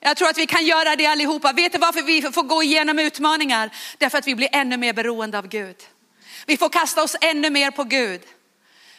[0.00, 1.52] Jag tror att vi kan göra det allihopa.
[1.52, 3.70] Vet du varför vi får gå igenom utmaningar?
[3.98, 5.76] Därför att vi blir ännu mer beroende av Gud.
[6.46, 8.20] Vi får kasta oss ännu mer på Gud.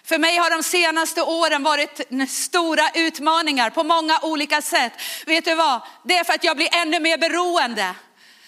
[0.04, 4.94] För mig har de senaste åren varit stora utmaningar på många olika sätt.
[5.26, 5.82] Vet du vad?
[6.04, 7.96] Det är för att jag blir ännu mer beroende.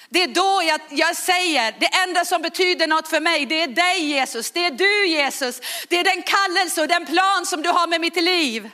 [0.09, 3.67] Det är då jag, jag, säger, det enda som betyder något för mig, det är
[3.67, 7.69] dig Jesus, det är du Jesus, det är den kallelse och den plan som du
[7.69, 8.69] har med mitt liv.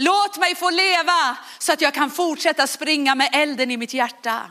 [0.00, 4.50] Låt mig få leva så att jag kan fortsätta springa med elden i mitt hjärta.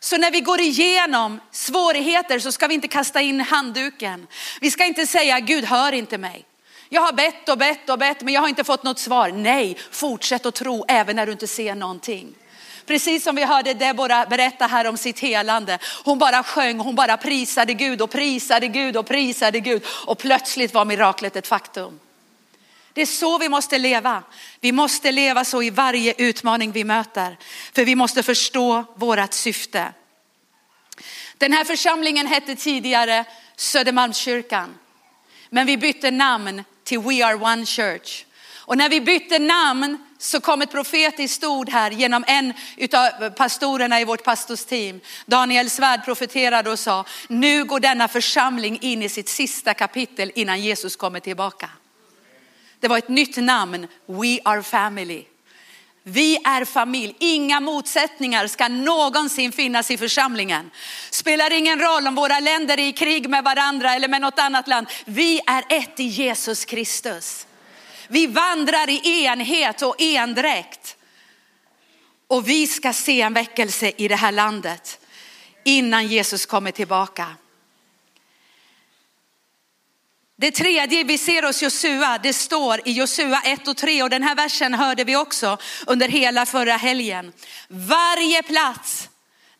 [0.00, 4.26] Så när vi går igenom svårigheter så ska vi inte kasta in handduken.
[4.60, 6.44] Vi ska inte säga Gud hör inte mig.
[6.88, 9.28] Jag har bett och bett och bett men jag har inte fått något svar.
[9.28, 12.34] Nej, fortsätt att tro även när du inte ser någonting.
[12.86, 15.78] Precis som vi hörde Deborah berätta här om sitt helande.
[16.04, 20.74] Hon bara sjöng, hon bara prisade Gud och prisade Gud och prisade Gud och plötsligt
[20.74, 22.00] var miraklet ett faktum.
[22.92, 24.22] Det är så vi måste leva.
[24.60, 27.38] Vi måste leva så i varje utmaning vi möter.
[27.74, 29.92] För vi måste förstå vårat syfte.
[31.38, 33.24] Den här församlingen hette tidigare
[33.56, 34.78] Södermalmskyrkan.
[35.50, 38.24] Men vi bytte namn till We Are One Church.
[38.64, 42.52] Och när vi bytte namn så kom ett profetiskt ord här genom en
[42.92, 45.00] av pastorerna i vårt pastorsteam.
[45.26, 50.60] Daniel Svärd profeterade och sa, nu går denna församling in i sitt sista kapitel innan
[50.60, 51.70] Jesus kommer tillbaka.
[52.82, 55.24] Det var ett nytt namn, We Are Family.
[56.02, 60.70] Vi är familj, inga motsättningar ska någonsin finnas i församlingen.
[61.10, 64.68] Spelar ingen roll om våra länder är i krig med varandra eller med något annat
[64.68, 64.86] land.
[65.04, 67.46] Vi är ett i Jesus Kristus.
[68.08, 70.96] Vi vandrar i enhet och endräkt.
[72.28, 75.00] Och vi ska se en väckelse i det här landet
[75.64, 77.26] innan Jesus kommer tillbaka.
[80.42, 84.22] Det tredje vi ser hos Josua, det står i Josua 1 och 3 och den
[84.22, 87.32] här versen hörde vi också under hela förra helgen.
[87.68, 89.08] Varje plats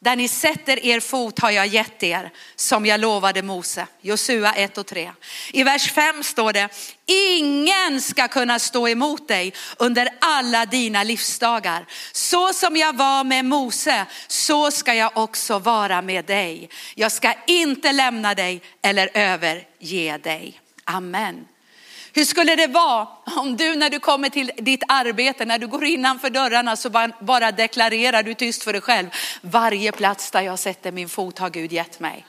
[0.00, 3.86] där ni sätter er fot har jag gett er, som jag lovade Mose.
[4.00, 5.12] Josua 1 och 3.
[5.52, 6.68] I vers 5 står det,
[7.06, 11.86] ingen ska kunna stå emot dig under alla dina livsdagar.
[12.12, 16.70] Så som jag var med Mose, så ska jag också vara med dig.
[16.94, 20.58] Jag ska inte lämna dig eller överge dig.
[20.84, 21.46] Amen.
[22.14, 25.84] Hur skulle det vara om du när du kommer till ditt arbete, när du går
[25.84, 29.06] innanför dörrarna så bara deklarerar du tyst för dig själv.
[29.40, 32.26] Varje plats där jag sätter min fot har Gud gett mig.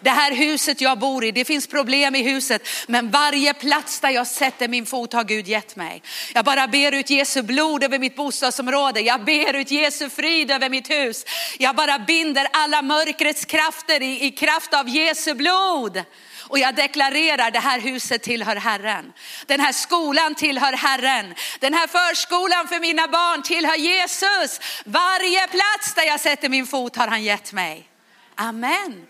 [0.00, 4.10] Det här huset jag bor i, det finns problem i huset, men varje plats där
[4.10, 6.02] jag sätter min fot har Gud gett mig.
[6.34, 9.00] Jag bara ber ut Jesu blod över mitt bostadsområde.
[9.00, 11.24] Jag ber ut Jesu frid över mitt hus.
[11.58, 16.02] Jag bara binder alla mörkrets krafter i, i kraft av Jesu blod.
[16.48, 19.12] Och jag deklarerar det här huset tillhör Herren.
[19.46, 21.34] Den här skolan tillhör Herren.
[21.60, 24.60] Den här förskolan för mina barn tillhör Jesus.
[24.84, 27.88] Varje plats där jag sätter min fot har han gett mig.
[28.34, 29.06] Amen.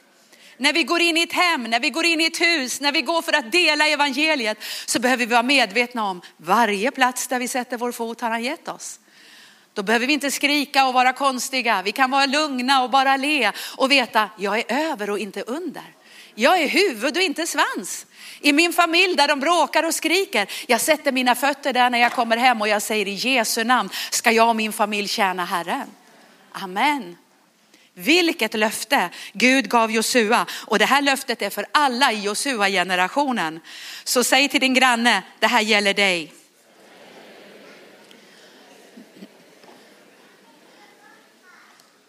[0.56, 2.92] När vi går in i ett hem, när vi går in i ett hus, när
[2.92, 7.38] vi går för att dela evangeliet så behöver vi vara medvetna om varje plats där
[7.38, 9.00] vi sätter vår fot har han gett oss.
[9.74, 11.82] Då behöver vi inte skrika och vara konstiga.
[11.82, 15.84] Vi kan vara lugna och bara le och veta, jag är över och inte under.
[16.34, 18.06] Jag är huvud och inte svans.
[18.40, 22.12] I min familj där de bråkar och skriker, jag sätter mina fötter där när jag
[22.12, 25.90] kommer hem och jag säger i Jesu namn ska jag och min familj tjäna Herren.
[26.52, 27.16] Amen.
[27.94, 33.60] Vilket löfte Gud gav Josua och det här löftet är för alla i Josua generationen.
[34.04, 36.32] Så säg till din granne, det här gäller dig.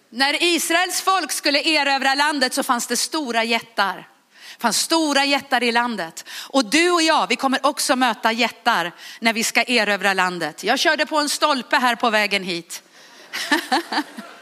[0.10, 4.15] När Israels folk skulle erövra landet så fanns det stora jättar.
[4.58, 6.26] Det fanns stora jättar i landet.
[6.30, 10.64] Och du och jag, vi kommer också möta jättar när vi ska erövra landet.
[10.64, 12.84] Jag körde på en stolpe här på vägen hit.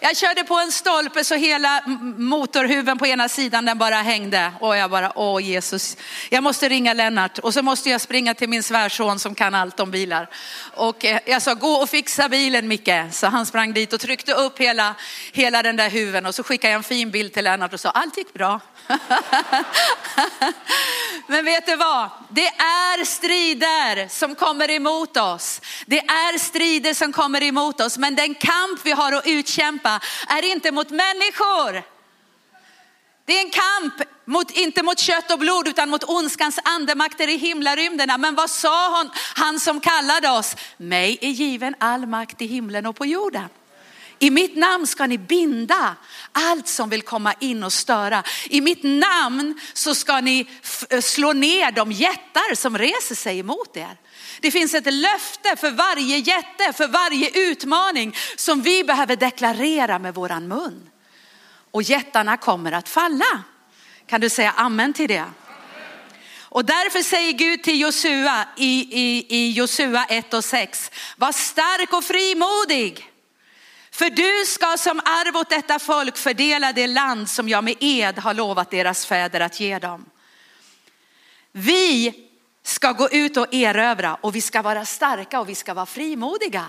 [0.00, 1.82] Jag körde på en stolpe så hela
[2.16, 4.52] motorhuven på ena sidan den bara hängde.
[4.60, 5.96] Och jag bara, åh Jesus,
[6.30, 7.38] jag måste ringa Lennart.
[7.38, 10.28] Och så måste jag springa till min svärson som kan allt om bilar.
[10.74, 12.90] Och eh, jag sa, gå och fixa bilen Micke.
[13.12, 14.94] Så han sprang dit och tryckte upp hela,
[15.32, 16.26] hela den där huven.
[16.26, 18.60] Och så skickade jag en fin bild till Lennart och sa, allt gick bra.
[21.26, 22.08] Men vet du vad?
[22.28, 25.60] Det är strider som kommer emot oss.
[25.86, 27.98] Det är strider som kommer emot oss.
[27.98, 31.82] Men den kamp vi har att utkämpa är inte mot människor.
[33.24, 37.36] Det är en kamp, mot, inte mot kött och blod utan mot ondskans andemakter i
[37.36, 38.18] himlarymderna.
[38.18, 40.56] Men vad sa hon, han som kallade oss?
[40.76, 43.48] Mig är given all makt i himlen och på jorden.
[44.18, 45.96] I mitt namn ska ni binda
[46.32, 48.22] allt som vill komma in och störa.
[48.44, 50.48] I mitt namn så ska ni
[50.90, 53.96] eh, slå ner de jättar som reser sig emot er.
[54.40, 60.14] Det finns ett löfte för varje jätte, för varje utmaning som vi behöver deklarera med
[60.14, 60.90] våran mun.
[61.70, 63.42] Och jättarna kommer att falla.
[64.06, 65.24] Kan du säga amen till det?
[66.40, 71.92] Och därför säger Gud till Josua i, i, i Josua 1 och 6, var stark
[71.92, 73.12] och frimodig.
[73.96, 78.18] För du ska som arv åt detta folk fördela det land som jag med ed
[78.18, 80.04] har lovat deras fäder att ge dem.
[81.52, 82.14] Vi
[82.62, 86.66] ska gå ut och erövra och vi ska vara starka och vi ska vara frimodiga.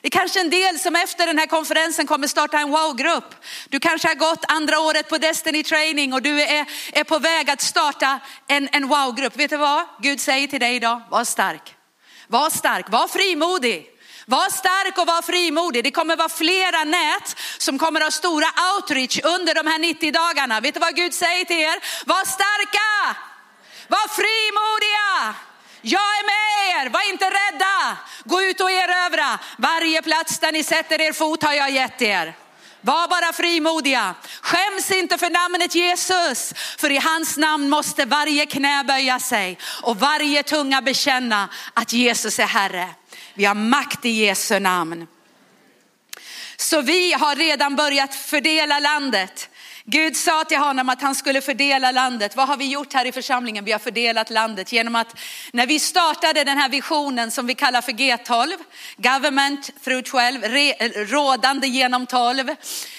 [0.00, 3.34] Det är kanske en del som efter den här konferensen kommer starta en wow-grupp.
[3.68, 7.50] Du kanske har gått andra året på Destiny Training och du är, är på väg
[7.50, 9.36] att starta en, en wow-grupp.
[9.36, 11.02] Vet du vad Gud säger till dig idag?
[11.10, 11.74] Var stark.
[12.28, 13.95] Var stark, var frimodig.
[14.28, 15.84] Var stark och var frimodig.
[15.84, 20.60] Det kommer vara flera nät som kommer ha stora outreach under de här 90 dagarna.
[20.60, 22.06] Vet du vad Gud säger till er?
[22.06, 23.18] Var starka,
[23.88, 25.34] var frimodiga.
[25.82, 27.96] Jag är med er, var inte rädda.
[28.24, 29.38] Gå ut och erövra.
[29.58, 32.34] Varje plats där ni sätter er fot har jag gett er.
[32.80, 34.14] Var bara frimodiga.
[34.40, 36.54] Skäms inte för namnet Jesus.
[36.78, 42.38] För i hans namn måste varje knä böja sig och varje tunga bekänna att Jesus
[42.38, 42.88] är Herre.
[43.36, 45.06] Vi har makt i Jesu namn.
[46.56, 49.48] Så vi har redan börjat fördela landet.
[49.84, 52.36] Gud sa till honom att han skulle fördela landet.
[52.36, 53.64] Vad har vi gjort här i församlingen?
[53.64, 55.18] Vi har fördelat landet genom att
[55.52, 58.52] när vi startade den här visionen som vi kallar för G12,
[58.96, 60.42] Government through 12,
[60.94, 62.54] rådande genom 12.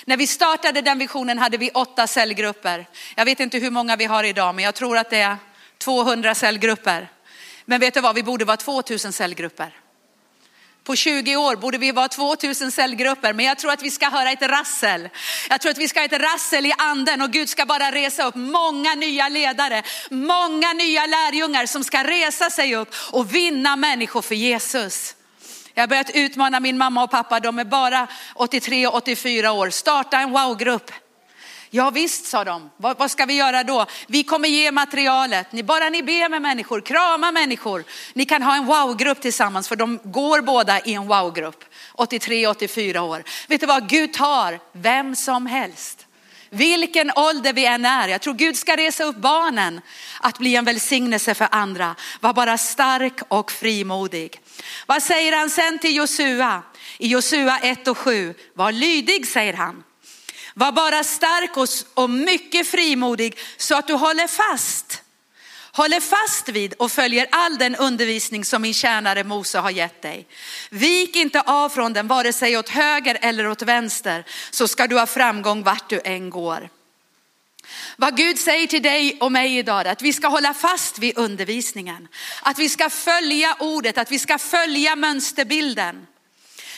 [0.05, 2.87] När vi startade den visionen hade vi åtta cellgrupper.
[3.15, 5.37] Jag vet inte hur många vi har idag, men jag tror att det är
[5.77, 7.07] 200 cellgrupper.
[7.65, 9.73] Men vet du vad, vi borde vara 2000 cellgrupper.
[10.87, 14.31] På 20 år borde vi vara 2000 cellgrupper, men jag tror att vi ska höra
[14.31, 15.09] ett rassel.
[15.49, 18.23] Jag tror att vi ska ha ett rassel i anden och Gud ska bara resa
[18.23, 24.21] upp många nya ledare, många nya lärjungar som ska resa sig upp och vinna människor
[24.21, 25.15] för Jesus.
[25.73, 29.69] Jag har börjat utmana min mamma och pappa, de är bara 83 och 84 år.
[29.69, 30.91] Starta en wow-grupp.
[31.69, 33.85] Ja visst sa de, vad, vad, ska vi göra då?
[34.07, 37.83] Vi kommer ge materialet, ni, bara ni ber med människor, krama människor.
[38.13, 41.63] Ni kan ha en wow-grupp tillsammans för de går båda i en wow-grupp.
[41.93, 43.23] 83-84 år.
[43.47, 46.07] Vet du vad, Gud tar vem som helst.
[46.49, 48.07] Vilken ålder vi än är.
[48.07, 49.81] Jag tror Gud ska resa upp barnen
[50.21, 51.95] att bli en välsignelse för andra.
[52.19, 54.41] Var bara stark och frimodig.
[54.85, 56.61] Vad säger han sen till Josua?
[56.97, 58.33] I Josua 1 och 7.
[58.53, 59.83] Var lydig säger han.
[60.57, 65.03] Var bara stark och mycket frimodig så att du håller fast.
[65.71, 70.27] Håller fast vid och följer all den undervisning som min tjänare Mose har gett dig.
[70.69, 74.99] Vik inte av från den vare sig åt höger eller åt vänster så ska du
[74.99, 76.69] ha framgång vart du än går.
[77.97, 81.17] Vad Gud säger till dig och mig idag är att vi ska hålla fast vid
[81.17, 82.07] undervisningen.
[82.41, 86.07] Att vi ska följa ordet, att vi ska följa mönsterbilden.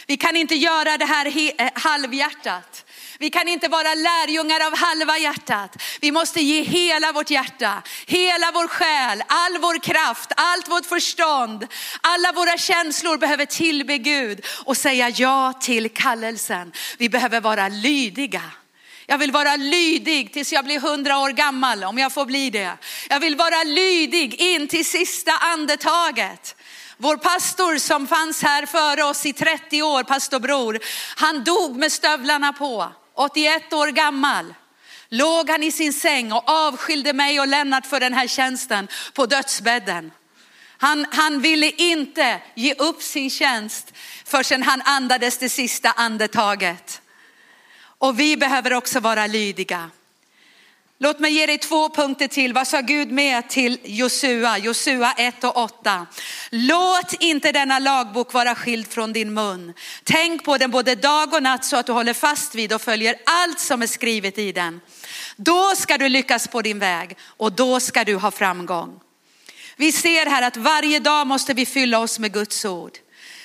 [0.08, 1.26] Vi kan inte göra det här
[1.58, 2.86] eh, halvhjärtat.
[3.22, 5.82] Vi kan inte vara lärjungar av halva hjärtat.
[6.02, 11.68] Vi måste ge hela vårt hjärta, hela vår själ, all vår kraft, allt vårt förstånd.
[12.02, 16.72] Alla våra känslor behöver tillbe Gud och säga ja till kallelsen.
[16.98, 18.42] Vi behöver vara lydiga.
[19.06, 22.72] Jag vill vara lydig tills jag blir hundra år gammal, om jag får bli det.
[23.10, 26.56] Jag vill vara lydig in till sista andetaget.
[26.98, 30.80] Vår pastor som fanns här före oss i 30 år, pastor Bror,
[31.16, 32.92] han dog med stövlarna på.
[33.20, 34.54] 81 år gammal,
[35.10, 39.26] låg han i sin säng och avskilde mig och Lennart för den här tjänsten på
[39.26, 40.12] dödsbädden.
[40.78, 43.94] Han, han ville inte ge upp sin tjänst
[44.26, 47.02] förrän han andades det sista andetaget.
[47.82, 49.90] Och vi behöver också vara lydiga.
[51.02, 52.54] Låt mig ge dig två punkter till.
[52.54, 54.58] Vad sa Gud med till Josua?
[54.58, 56.08] Josua 1 och 8.
[56.50, 59.74] Låt inte denna lagbok vara skild från din mun.
[60.04, 63.16] Tänk på den både dag och natt så att du håller fast vid och följer
[63.26, 64.82] allt som är skrivet i den.
[65.36, 69.00] Då ska du lyckas på din väg och då ska du ha framgång.
[69.76, 72.98] Vi ser här att varje dag måste vi fylla oss med Guds ord.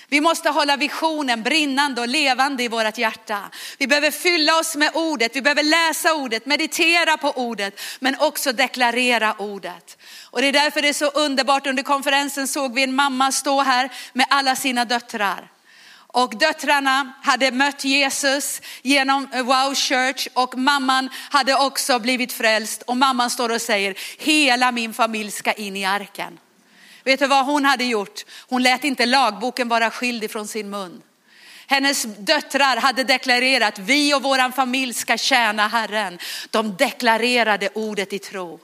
[0.09, 3.51] Vi måste hålla visionen brinnande och levande i vårt hjärta.
[3.79, 8.53] Vi behöver fylla oss med ordet, vi behöver läsa ordet, meditera på ordet, men också
[8.53, 9.99] deklarera ordet.
[10.31, 11.67] Och det är därför det är så underbart.
[11.67, 15.51] Under konferensen såg vi en mamma stå här med alla sina döttrar.
[16.15, 22.83] Och döttrarna hade mött Jesus genom Wow Church och mamman hade också blivit frälst.
[22.83, 26.39] Och mamman står och säger, hela min familj ska in i arken.
[27.05, 28.25] Vet du vad hon hade gjort?
[28.49, 31.03] Hon lät inte lagboken vara skild ifrån sin mun.
[31.67, 36.19] Hennes döttrar hade deklarerat, vi och våran familj ska tjäna Herren.
[36.51, 38.61] De deklarerade ordet i tro.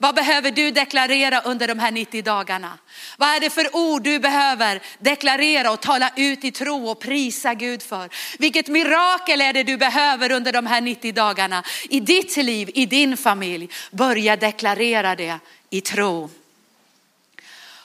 [0.00, 2.78] Vad behöver du deklarera under de här 90 dagarna?
[3.16, 7.54] Vad är det för ord du behöver deklarera och tala ut i tro och prisa
[7.54, 8.08] Gud för?
[8.38, 12.86] Vilket mirakel är det du behöver under de här 90 dagarna i ditt liv, i
[12.86, 13.68] din familj?
[13.90, 15.38] Börja deklarera det
[15.70, 16.30] i tro.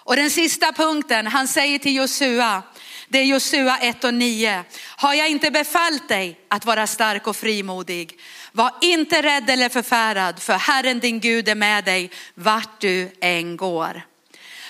[0.06, 2.64] Och den sista punkten, han säger till Josua,
[3.08, 4.64] det är Josua 1 och 9.
[4.98, 8.20] Har jag inte befallt dig att vara stark och frimodig?
[8.52, 13.58] Var inte rädd eller förfärad, för Herren din Gud är med dig vart du än
[13.58, 14.02] går.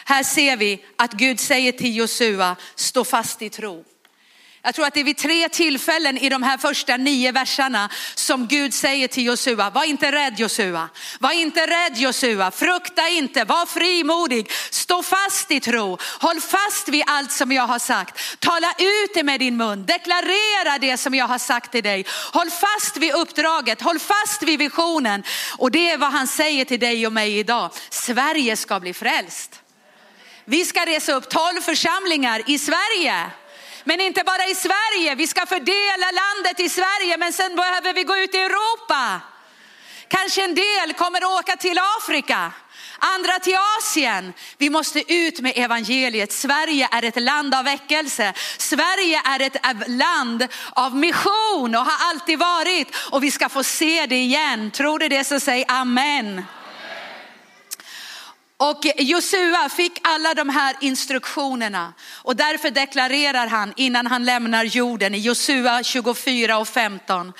[0.05, 3.85] Här ser vi att Gud säger till Josua, stå fast i tro.
[4.65, 8.47] Jag tror att det är vid tre tillfällen i de här första nio verserna som
[8.47, 10.89] Gud säger till Josua, var inte rädd Josua,
[11.19, 17.03] var inte rädd Josua, frukta inte, var frimodig, stå fast i tro, håll fast vid
[17.07, 21.27] allt som jag har sagt, tala ut det med din mun, deklarera det som jag
[21.27, 25.23] har sagt till dig, håll fast vid uppdraget, håll fast vid visionen.
[25.57, 29.59] Och det är vad han säger till dig och mig idag, Sverige ska bli frälst.
[30.45, 33.31] Vi ska resa upp tolv församlingar i Sverige.
[33.83, 38.03] Men inte bara i Sverige, vi ska fördela landet i Sverige men sen behöver vi
[38.03, 39.21] gå ut i Europa.
[40.07, 42.51] Kanske en del kommer att åka till Afrika,
[42.99, 44.33] andra till Asien.
[44.57, 46.31] Vi måste ut med evangeliet.
[46.31, 48.33] Sverige är ett land av väckelse.
[48.57, 49.57] Sverige är ett
[49.87, 54.71] land av mission och har alltid varit och vi ska få se det igen.
[54.71, 56.43] Tror du det så säg amen.
[58.57, 65.15] Och Josua fick alla de här instruktionerna och därför deklarerar han innan han lämnar jorden
[65.15, 67.33] i Josua 24 och 15.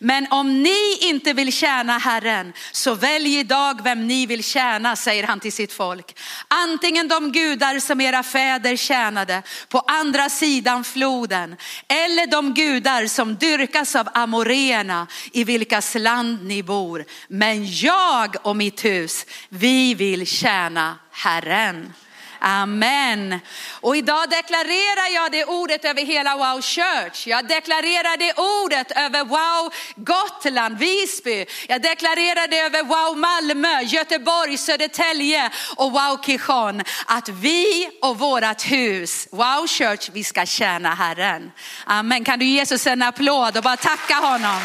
[0.00, 5.24] Men om ni inte vill tjäna Herren så välj idag vem ni vill tjäna, säger
[5.24, 6.18] han till sitt folk.
[6.48, 11.56] Antingen de gudar som era fäder tjänade på andra sidan floden
[11.88, 17.04] eller de gudar som dyrkas av amoreerna i vilkas land ni bor.
[17.28, 21.94] Men jag och mitt hus, vi vill tjäna tjäna Herren.
[22.40, 23.40] Amen.
[23.80, 27.26] Och idag deklarerar jag det ordet över hela Wow Church.
[27.26, 28.32] Jag deklarerar det
[28.62, 31.46] ordet över Wow Gotland, Visby.
[31.68, 36.82] Jag deklarerar det över Wow Malmö, Göteborg, Södertälje och Wow Kishon.
[37.06, 41.52] Att vi och vårat hus, Wow Church, vi ska tjäna Herren.
[41.84, 42.24] Amen.
[42.24, 44.60] Kan du ge Jesus en applåd och bara tacka honom.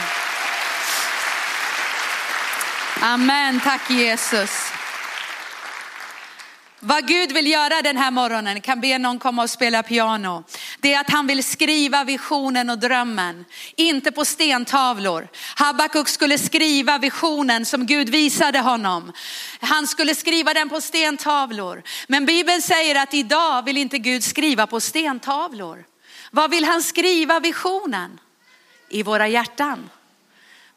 [3.02, 4.73] Amen, tack Jesus.
[6.86, 10.44] Vad Gud vill göra den här morgonen, kan be någon komma och spela piano.
[10.80, 15.28] Det är att han vill skriva visionen och drömmen, inte på stentavlor.
[15.56, 19.12] Habakuk skulle skriva visionen som Gud visade honom.
[19.60, 21.84] Han skulle skriva den på stentavlor.
[22.08, 25.86] Men Bibeln säger att idag vill inte Gud skriva på stentavlor.
[26.32, 28.20] Vad vill han skriva visionen?
[28.90, 29.90] I våra hjärtan.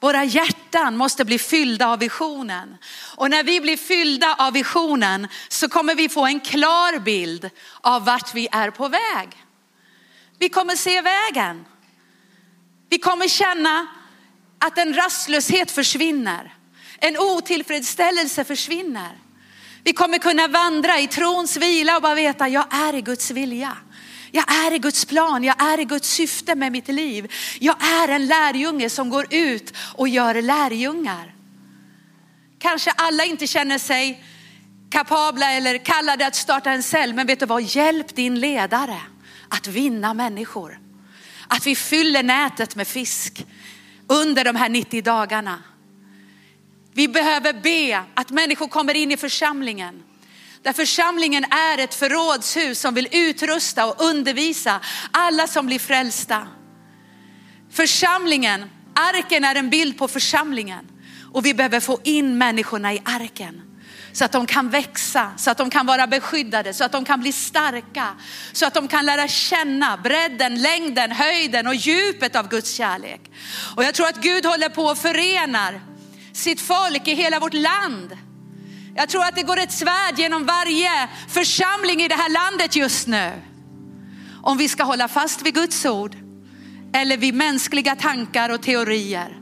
[0.06, 2.76] Våra hjärtan måste bli fyllda av visionen.
[3.16, 7.50] Och när vi blir fyllda av visionen så kommer vi få en klar bild
[7.80, 9.28] av vart vi är på väg.
[10.38, 11.64] Vi kommer se vägen.
[12.88, 13.86] Vi kommer känna
[14.58, 16.54] att en rastlöshet försvinner.
[16.98, 19.18] En otillfredsställelse försvinner.
[19.84, 23.76] Vi kommer kunna vandra i trons vila och bara veta, jag är i Guds vilja.
[24.30, 27.32] Jag är i Guds plan, jag är i Guds syfte med mitt liv.
[27.60, 31.34] Jag är en lärjunge som går ut och gör lärjungar.
[32.58, 34.24] Kanske alla inte känner sig
[34.90, 37.62] kapabla eller kallade att starta en cell, men vet du vad?
[37.62, 39.00] Hjälp din ledare
[39.48, 40.80] att vinna människor.
[41.48, 43.46] Att vi fyller nätet med fisk
[44.06, 45.62] under de här 90 dagarna.
[46.92, 50.02] Vi behöver be att människor kommer in i församlingen.
[50.66, 56.48] Där församlingen är ett förrådshus som vill utrusta och undervisa alla som blir frälsta.
[57.72, 60.86] Församlingen, arken är en bild på församlingen
[61.32, 63.62] och vi behöver få in människorna i arken
[64.12, 67.20] så att de kan växa, så att de kan vara beskyddade, så att de kan
[67.20, 68.14] bli starka,
[68.52, 73.20] så att de kan lära känna bredden, längden, höjden och djupet av Guds kärlek.
[73.76, 75.80] Och jag tror att Gud håller på och förenar
[76.32, 78.16] sitt folk i hela vårt land
[78.96, 83.06] jag tror att det går ett svärd genom varje församling i det här landet just
[83.06, 83.32] nu.
[84.42, 86.16] Om vi ska hålla fast vid Guds ord
[86.92, 89.36] eller vid mänskliga tankar och teorier.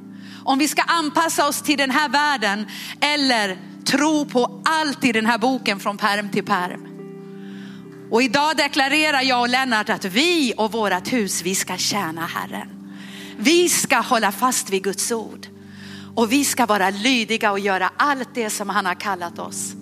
[0.45, 2.67] Om vi ska anpassa oss till den här världen
[3.01, 6.89] eller tro på allt i den här boken från perm till perm.
[8.11, 12.69] Och idag deklarerar jag och Lennart att vi och vårat hus, vi ska tjäna Herren.
[13.37, 15.47] Vi ska hålla fast vid Guds ord.
[16.17, 19.73] Och vi ska vara lydiga och göra allt det som han har kallat oss.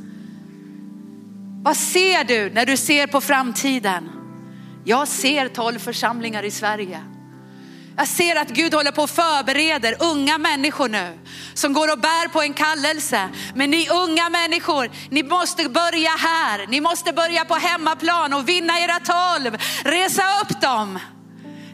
[1.63, 4.11] Vad ser du när du ser på framtiden?
[4.85, 7.01] Jag ser tolv församlingar i Sverige.
[7.97, 11.19] Jag ser att Gud håller på och förbereder unga människor nu
[11.55, 13.29] som går och bär på en kallelse.
[13.55, 16.67] Men ni unga människor, ni måste börja här.
[16.67, 19.57] Ni måste börja på hemmaplan och vinna era tolv.
[19.85, 20.99] Resa upp dem.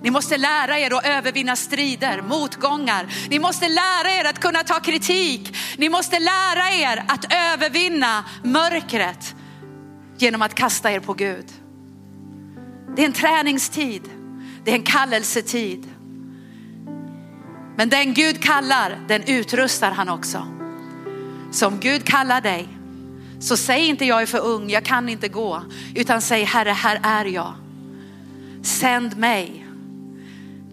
[0.03, 3.07] Ni måste lära er att övervinna strider, motgångar.
[3.31, 5.57] Ni måste lära er att kunna ta kritik.
[5.77, 9.35] Ni måste lära er att övervinna mörkret
[10.19, 11.47] genom att kasta er på Gud.
[12.97, 14.03] Det är en träningstid.
[14.65, 15.87] Det är en kallelsetid.
[17.77, 20.47] Men den Gud kallar, den utrustar han också.
[21.53, 22.69] Så om Gud kallar dig,
[23.41, 25.63] så säg inte jag är för ung, jag kan inte gå.
[25.95, 27.55] Utan säg Herre, här är jag.
[28.63, 29.68] Sänd mig.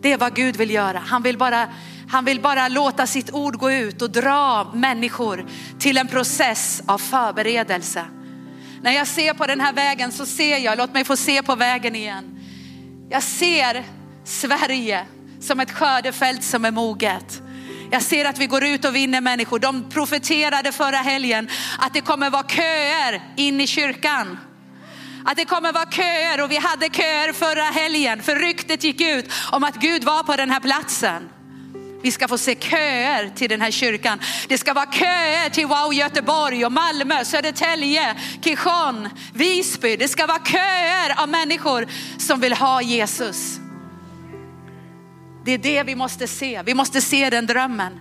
[0.05, 0.99] Det är vad Gud vill göra.
[1.07, 1.67] Han vill bara
[2.09, 5.45] han vill bara låta sitt ord gå ut och dra människor
[5.79, 8.05] till en process av förberedelse.
[8.81, 11.55] När jag ser på den här vägen så ser jag, låt mig få se på
[11.55, 12.39] vägen igen.
[13.09, 13.83] Jag ser
[14.23, 15.05] Sverige
[15.39, 17.41] som ett skördefält som är moget.
[17.91, 19.59] Jag ser att vi går ut och vinner människor.
[19.59, 21.49] De profeterade förra helgen
[21.79, 24.37] att det kommer vara köer in i kyrkan.
[25.25, 29.31] Att det kommer vara köer och vi hade köer förra helgen för ryktet gick ut
[29.51, 31.29] om att Gud var på den här platsen.
[32.01, 34.19] Vi ska få se köer till den här kyrkan.
[34.47, 39.97] Det ska vara köer till Wow Göteborg och Malmö, Södertälje, Kishon, Visby.
[39.97, 43.59] Det ska vara köer av människor som vill ha Jesus.
[45.45, 46.61] Det är det vi måste se.
[46.65, 47.99] Vi måste se den drömmen.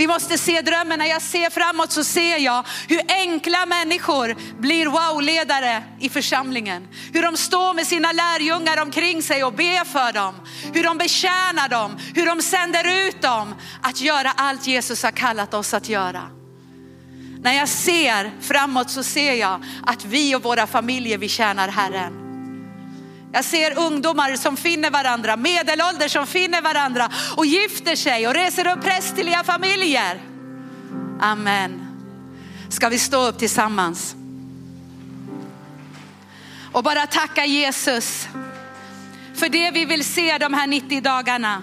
[0.00, 0.98] Vi måste se drömmen.
[0.98, 6.88] När jag ser framåt så ser jag hur enkla människor blir wow-ledare i församlingen.
[7.12, 10.34] Hur de står med sina lärjungar omkring sig och ber för dem.
[10.74, 15.54] Hur de betjänar dem, hur de sänder ut dem att göra allt Jesus har kallat
[15.54, 16.22] oss att göra.
[17.42, 22.29] När jag ser framåt så ser jag att vi och våra familjer, vi tjänar Herren.
[23.32, 28.66] Jag ser ungdomar som finner varandra, medelålders som finner varandra och gifter sig och reser
[28.66, 30.20] upp prästerliga familjer.
[31.20, 31.86] Amen.
[32.68, 34.14] Ska vi stå upp tillsammans?
[36.72, 38.28] Och bara tacka Jesus
[39.34, 41.62] för det vi vill se de här 90 dagarna.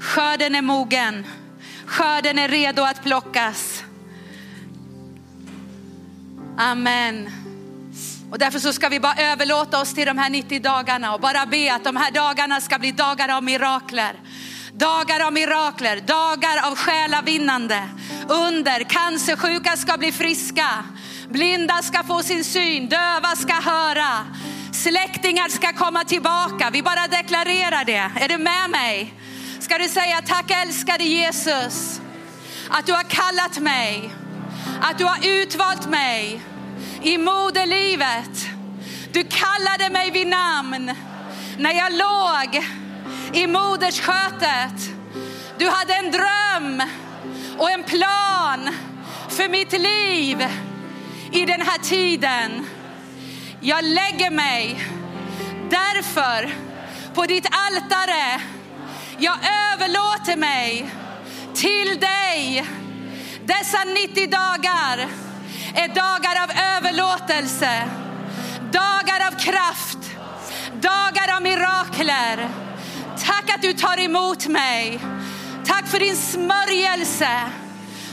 [0.00, 1.26] Skörden är mogen.
[1.86, 3.84] Skörden är redo att plockas.
[6.56, 7.37] Amen.
[8.30, 11.46] Och därför så ska vi bara överlåta oss till de här 90 dagarna och bara
[11.46, 14.12] be att de här dagarna ska bli dagar av mirakler.
[14.72, 17.88] Dagar av mirakler, dagar av själavinnande,
[18.28, 20.84] under, cancersjuka ska bli friska,
[21.28, 24.26] blinda ska få sin syn, döva ska höra,
[24.72, 26.70] släktingar ska komma tillbaka.
[26.72, 28.10] Vi bara deklarerar det.
[28.20, 29.14] Är du med mig?
[29.60, 32.00] Ska du säga tack älskade Jesus
[32.70, 34.10] att du har kallat mig,
[34.82, 36.40] att du har utvalt mig
[37.02, 38.48] i moderlivet.
[39.12, 40.94] Du kallade mig vid namn
[41.58, 42.64] när jag låg
[43.32, 44.90] i moderskötet.
[45.58, 46.82] Du hade en dröm
[47.58, 48.74] och en plan
[49.28, 50.46] för mitt liv
[51.32, 52.66] i den här tiden.
[53.60, 54.84] Jag lägger mig
[55.70, 56.54] därför
[57.14, 58.40] på ditt altare.
[59.18, 59.38] Jag
[59.72, 60.90] överlåter mig
[61.54, 62.64] till dig
[63.44, 65.08] dessa 90 dagar
[65.78, 67.88] är dagar av överlåtelse,
[68.72, 69.98] dagar av kraft,
[70.80, 72.48] dagar av mirakler.
[73.26, 75.00] Tack att du tar emot mig.
[75.66, 77.50] Tack för din smörjelse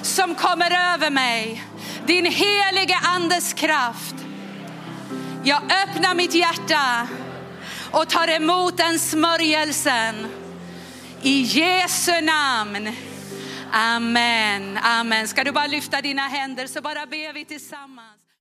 [0.01, 1.63] som kommer över mig.
[2.07, 4.15] Din helige andes kraft.
[5.43, 7.07] Jag öppnar mitt hjärta
[7.91, 10.27] och tar emot den smörjelsen.
[11.21, 12.95] I Jesu namn.
[13.77, 15.27] Amen, amen.
[15.27, 18.14] Ska du bara lyfta dina händer så bara ber vi tillsammans.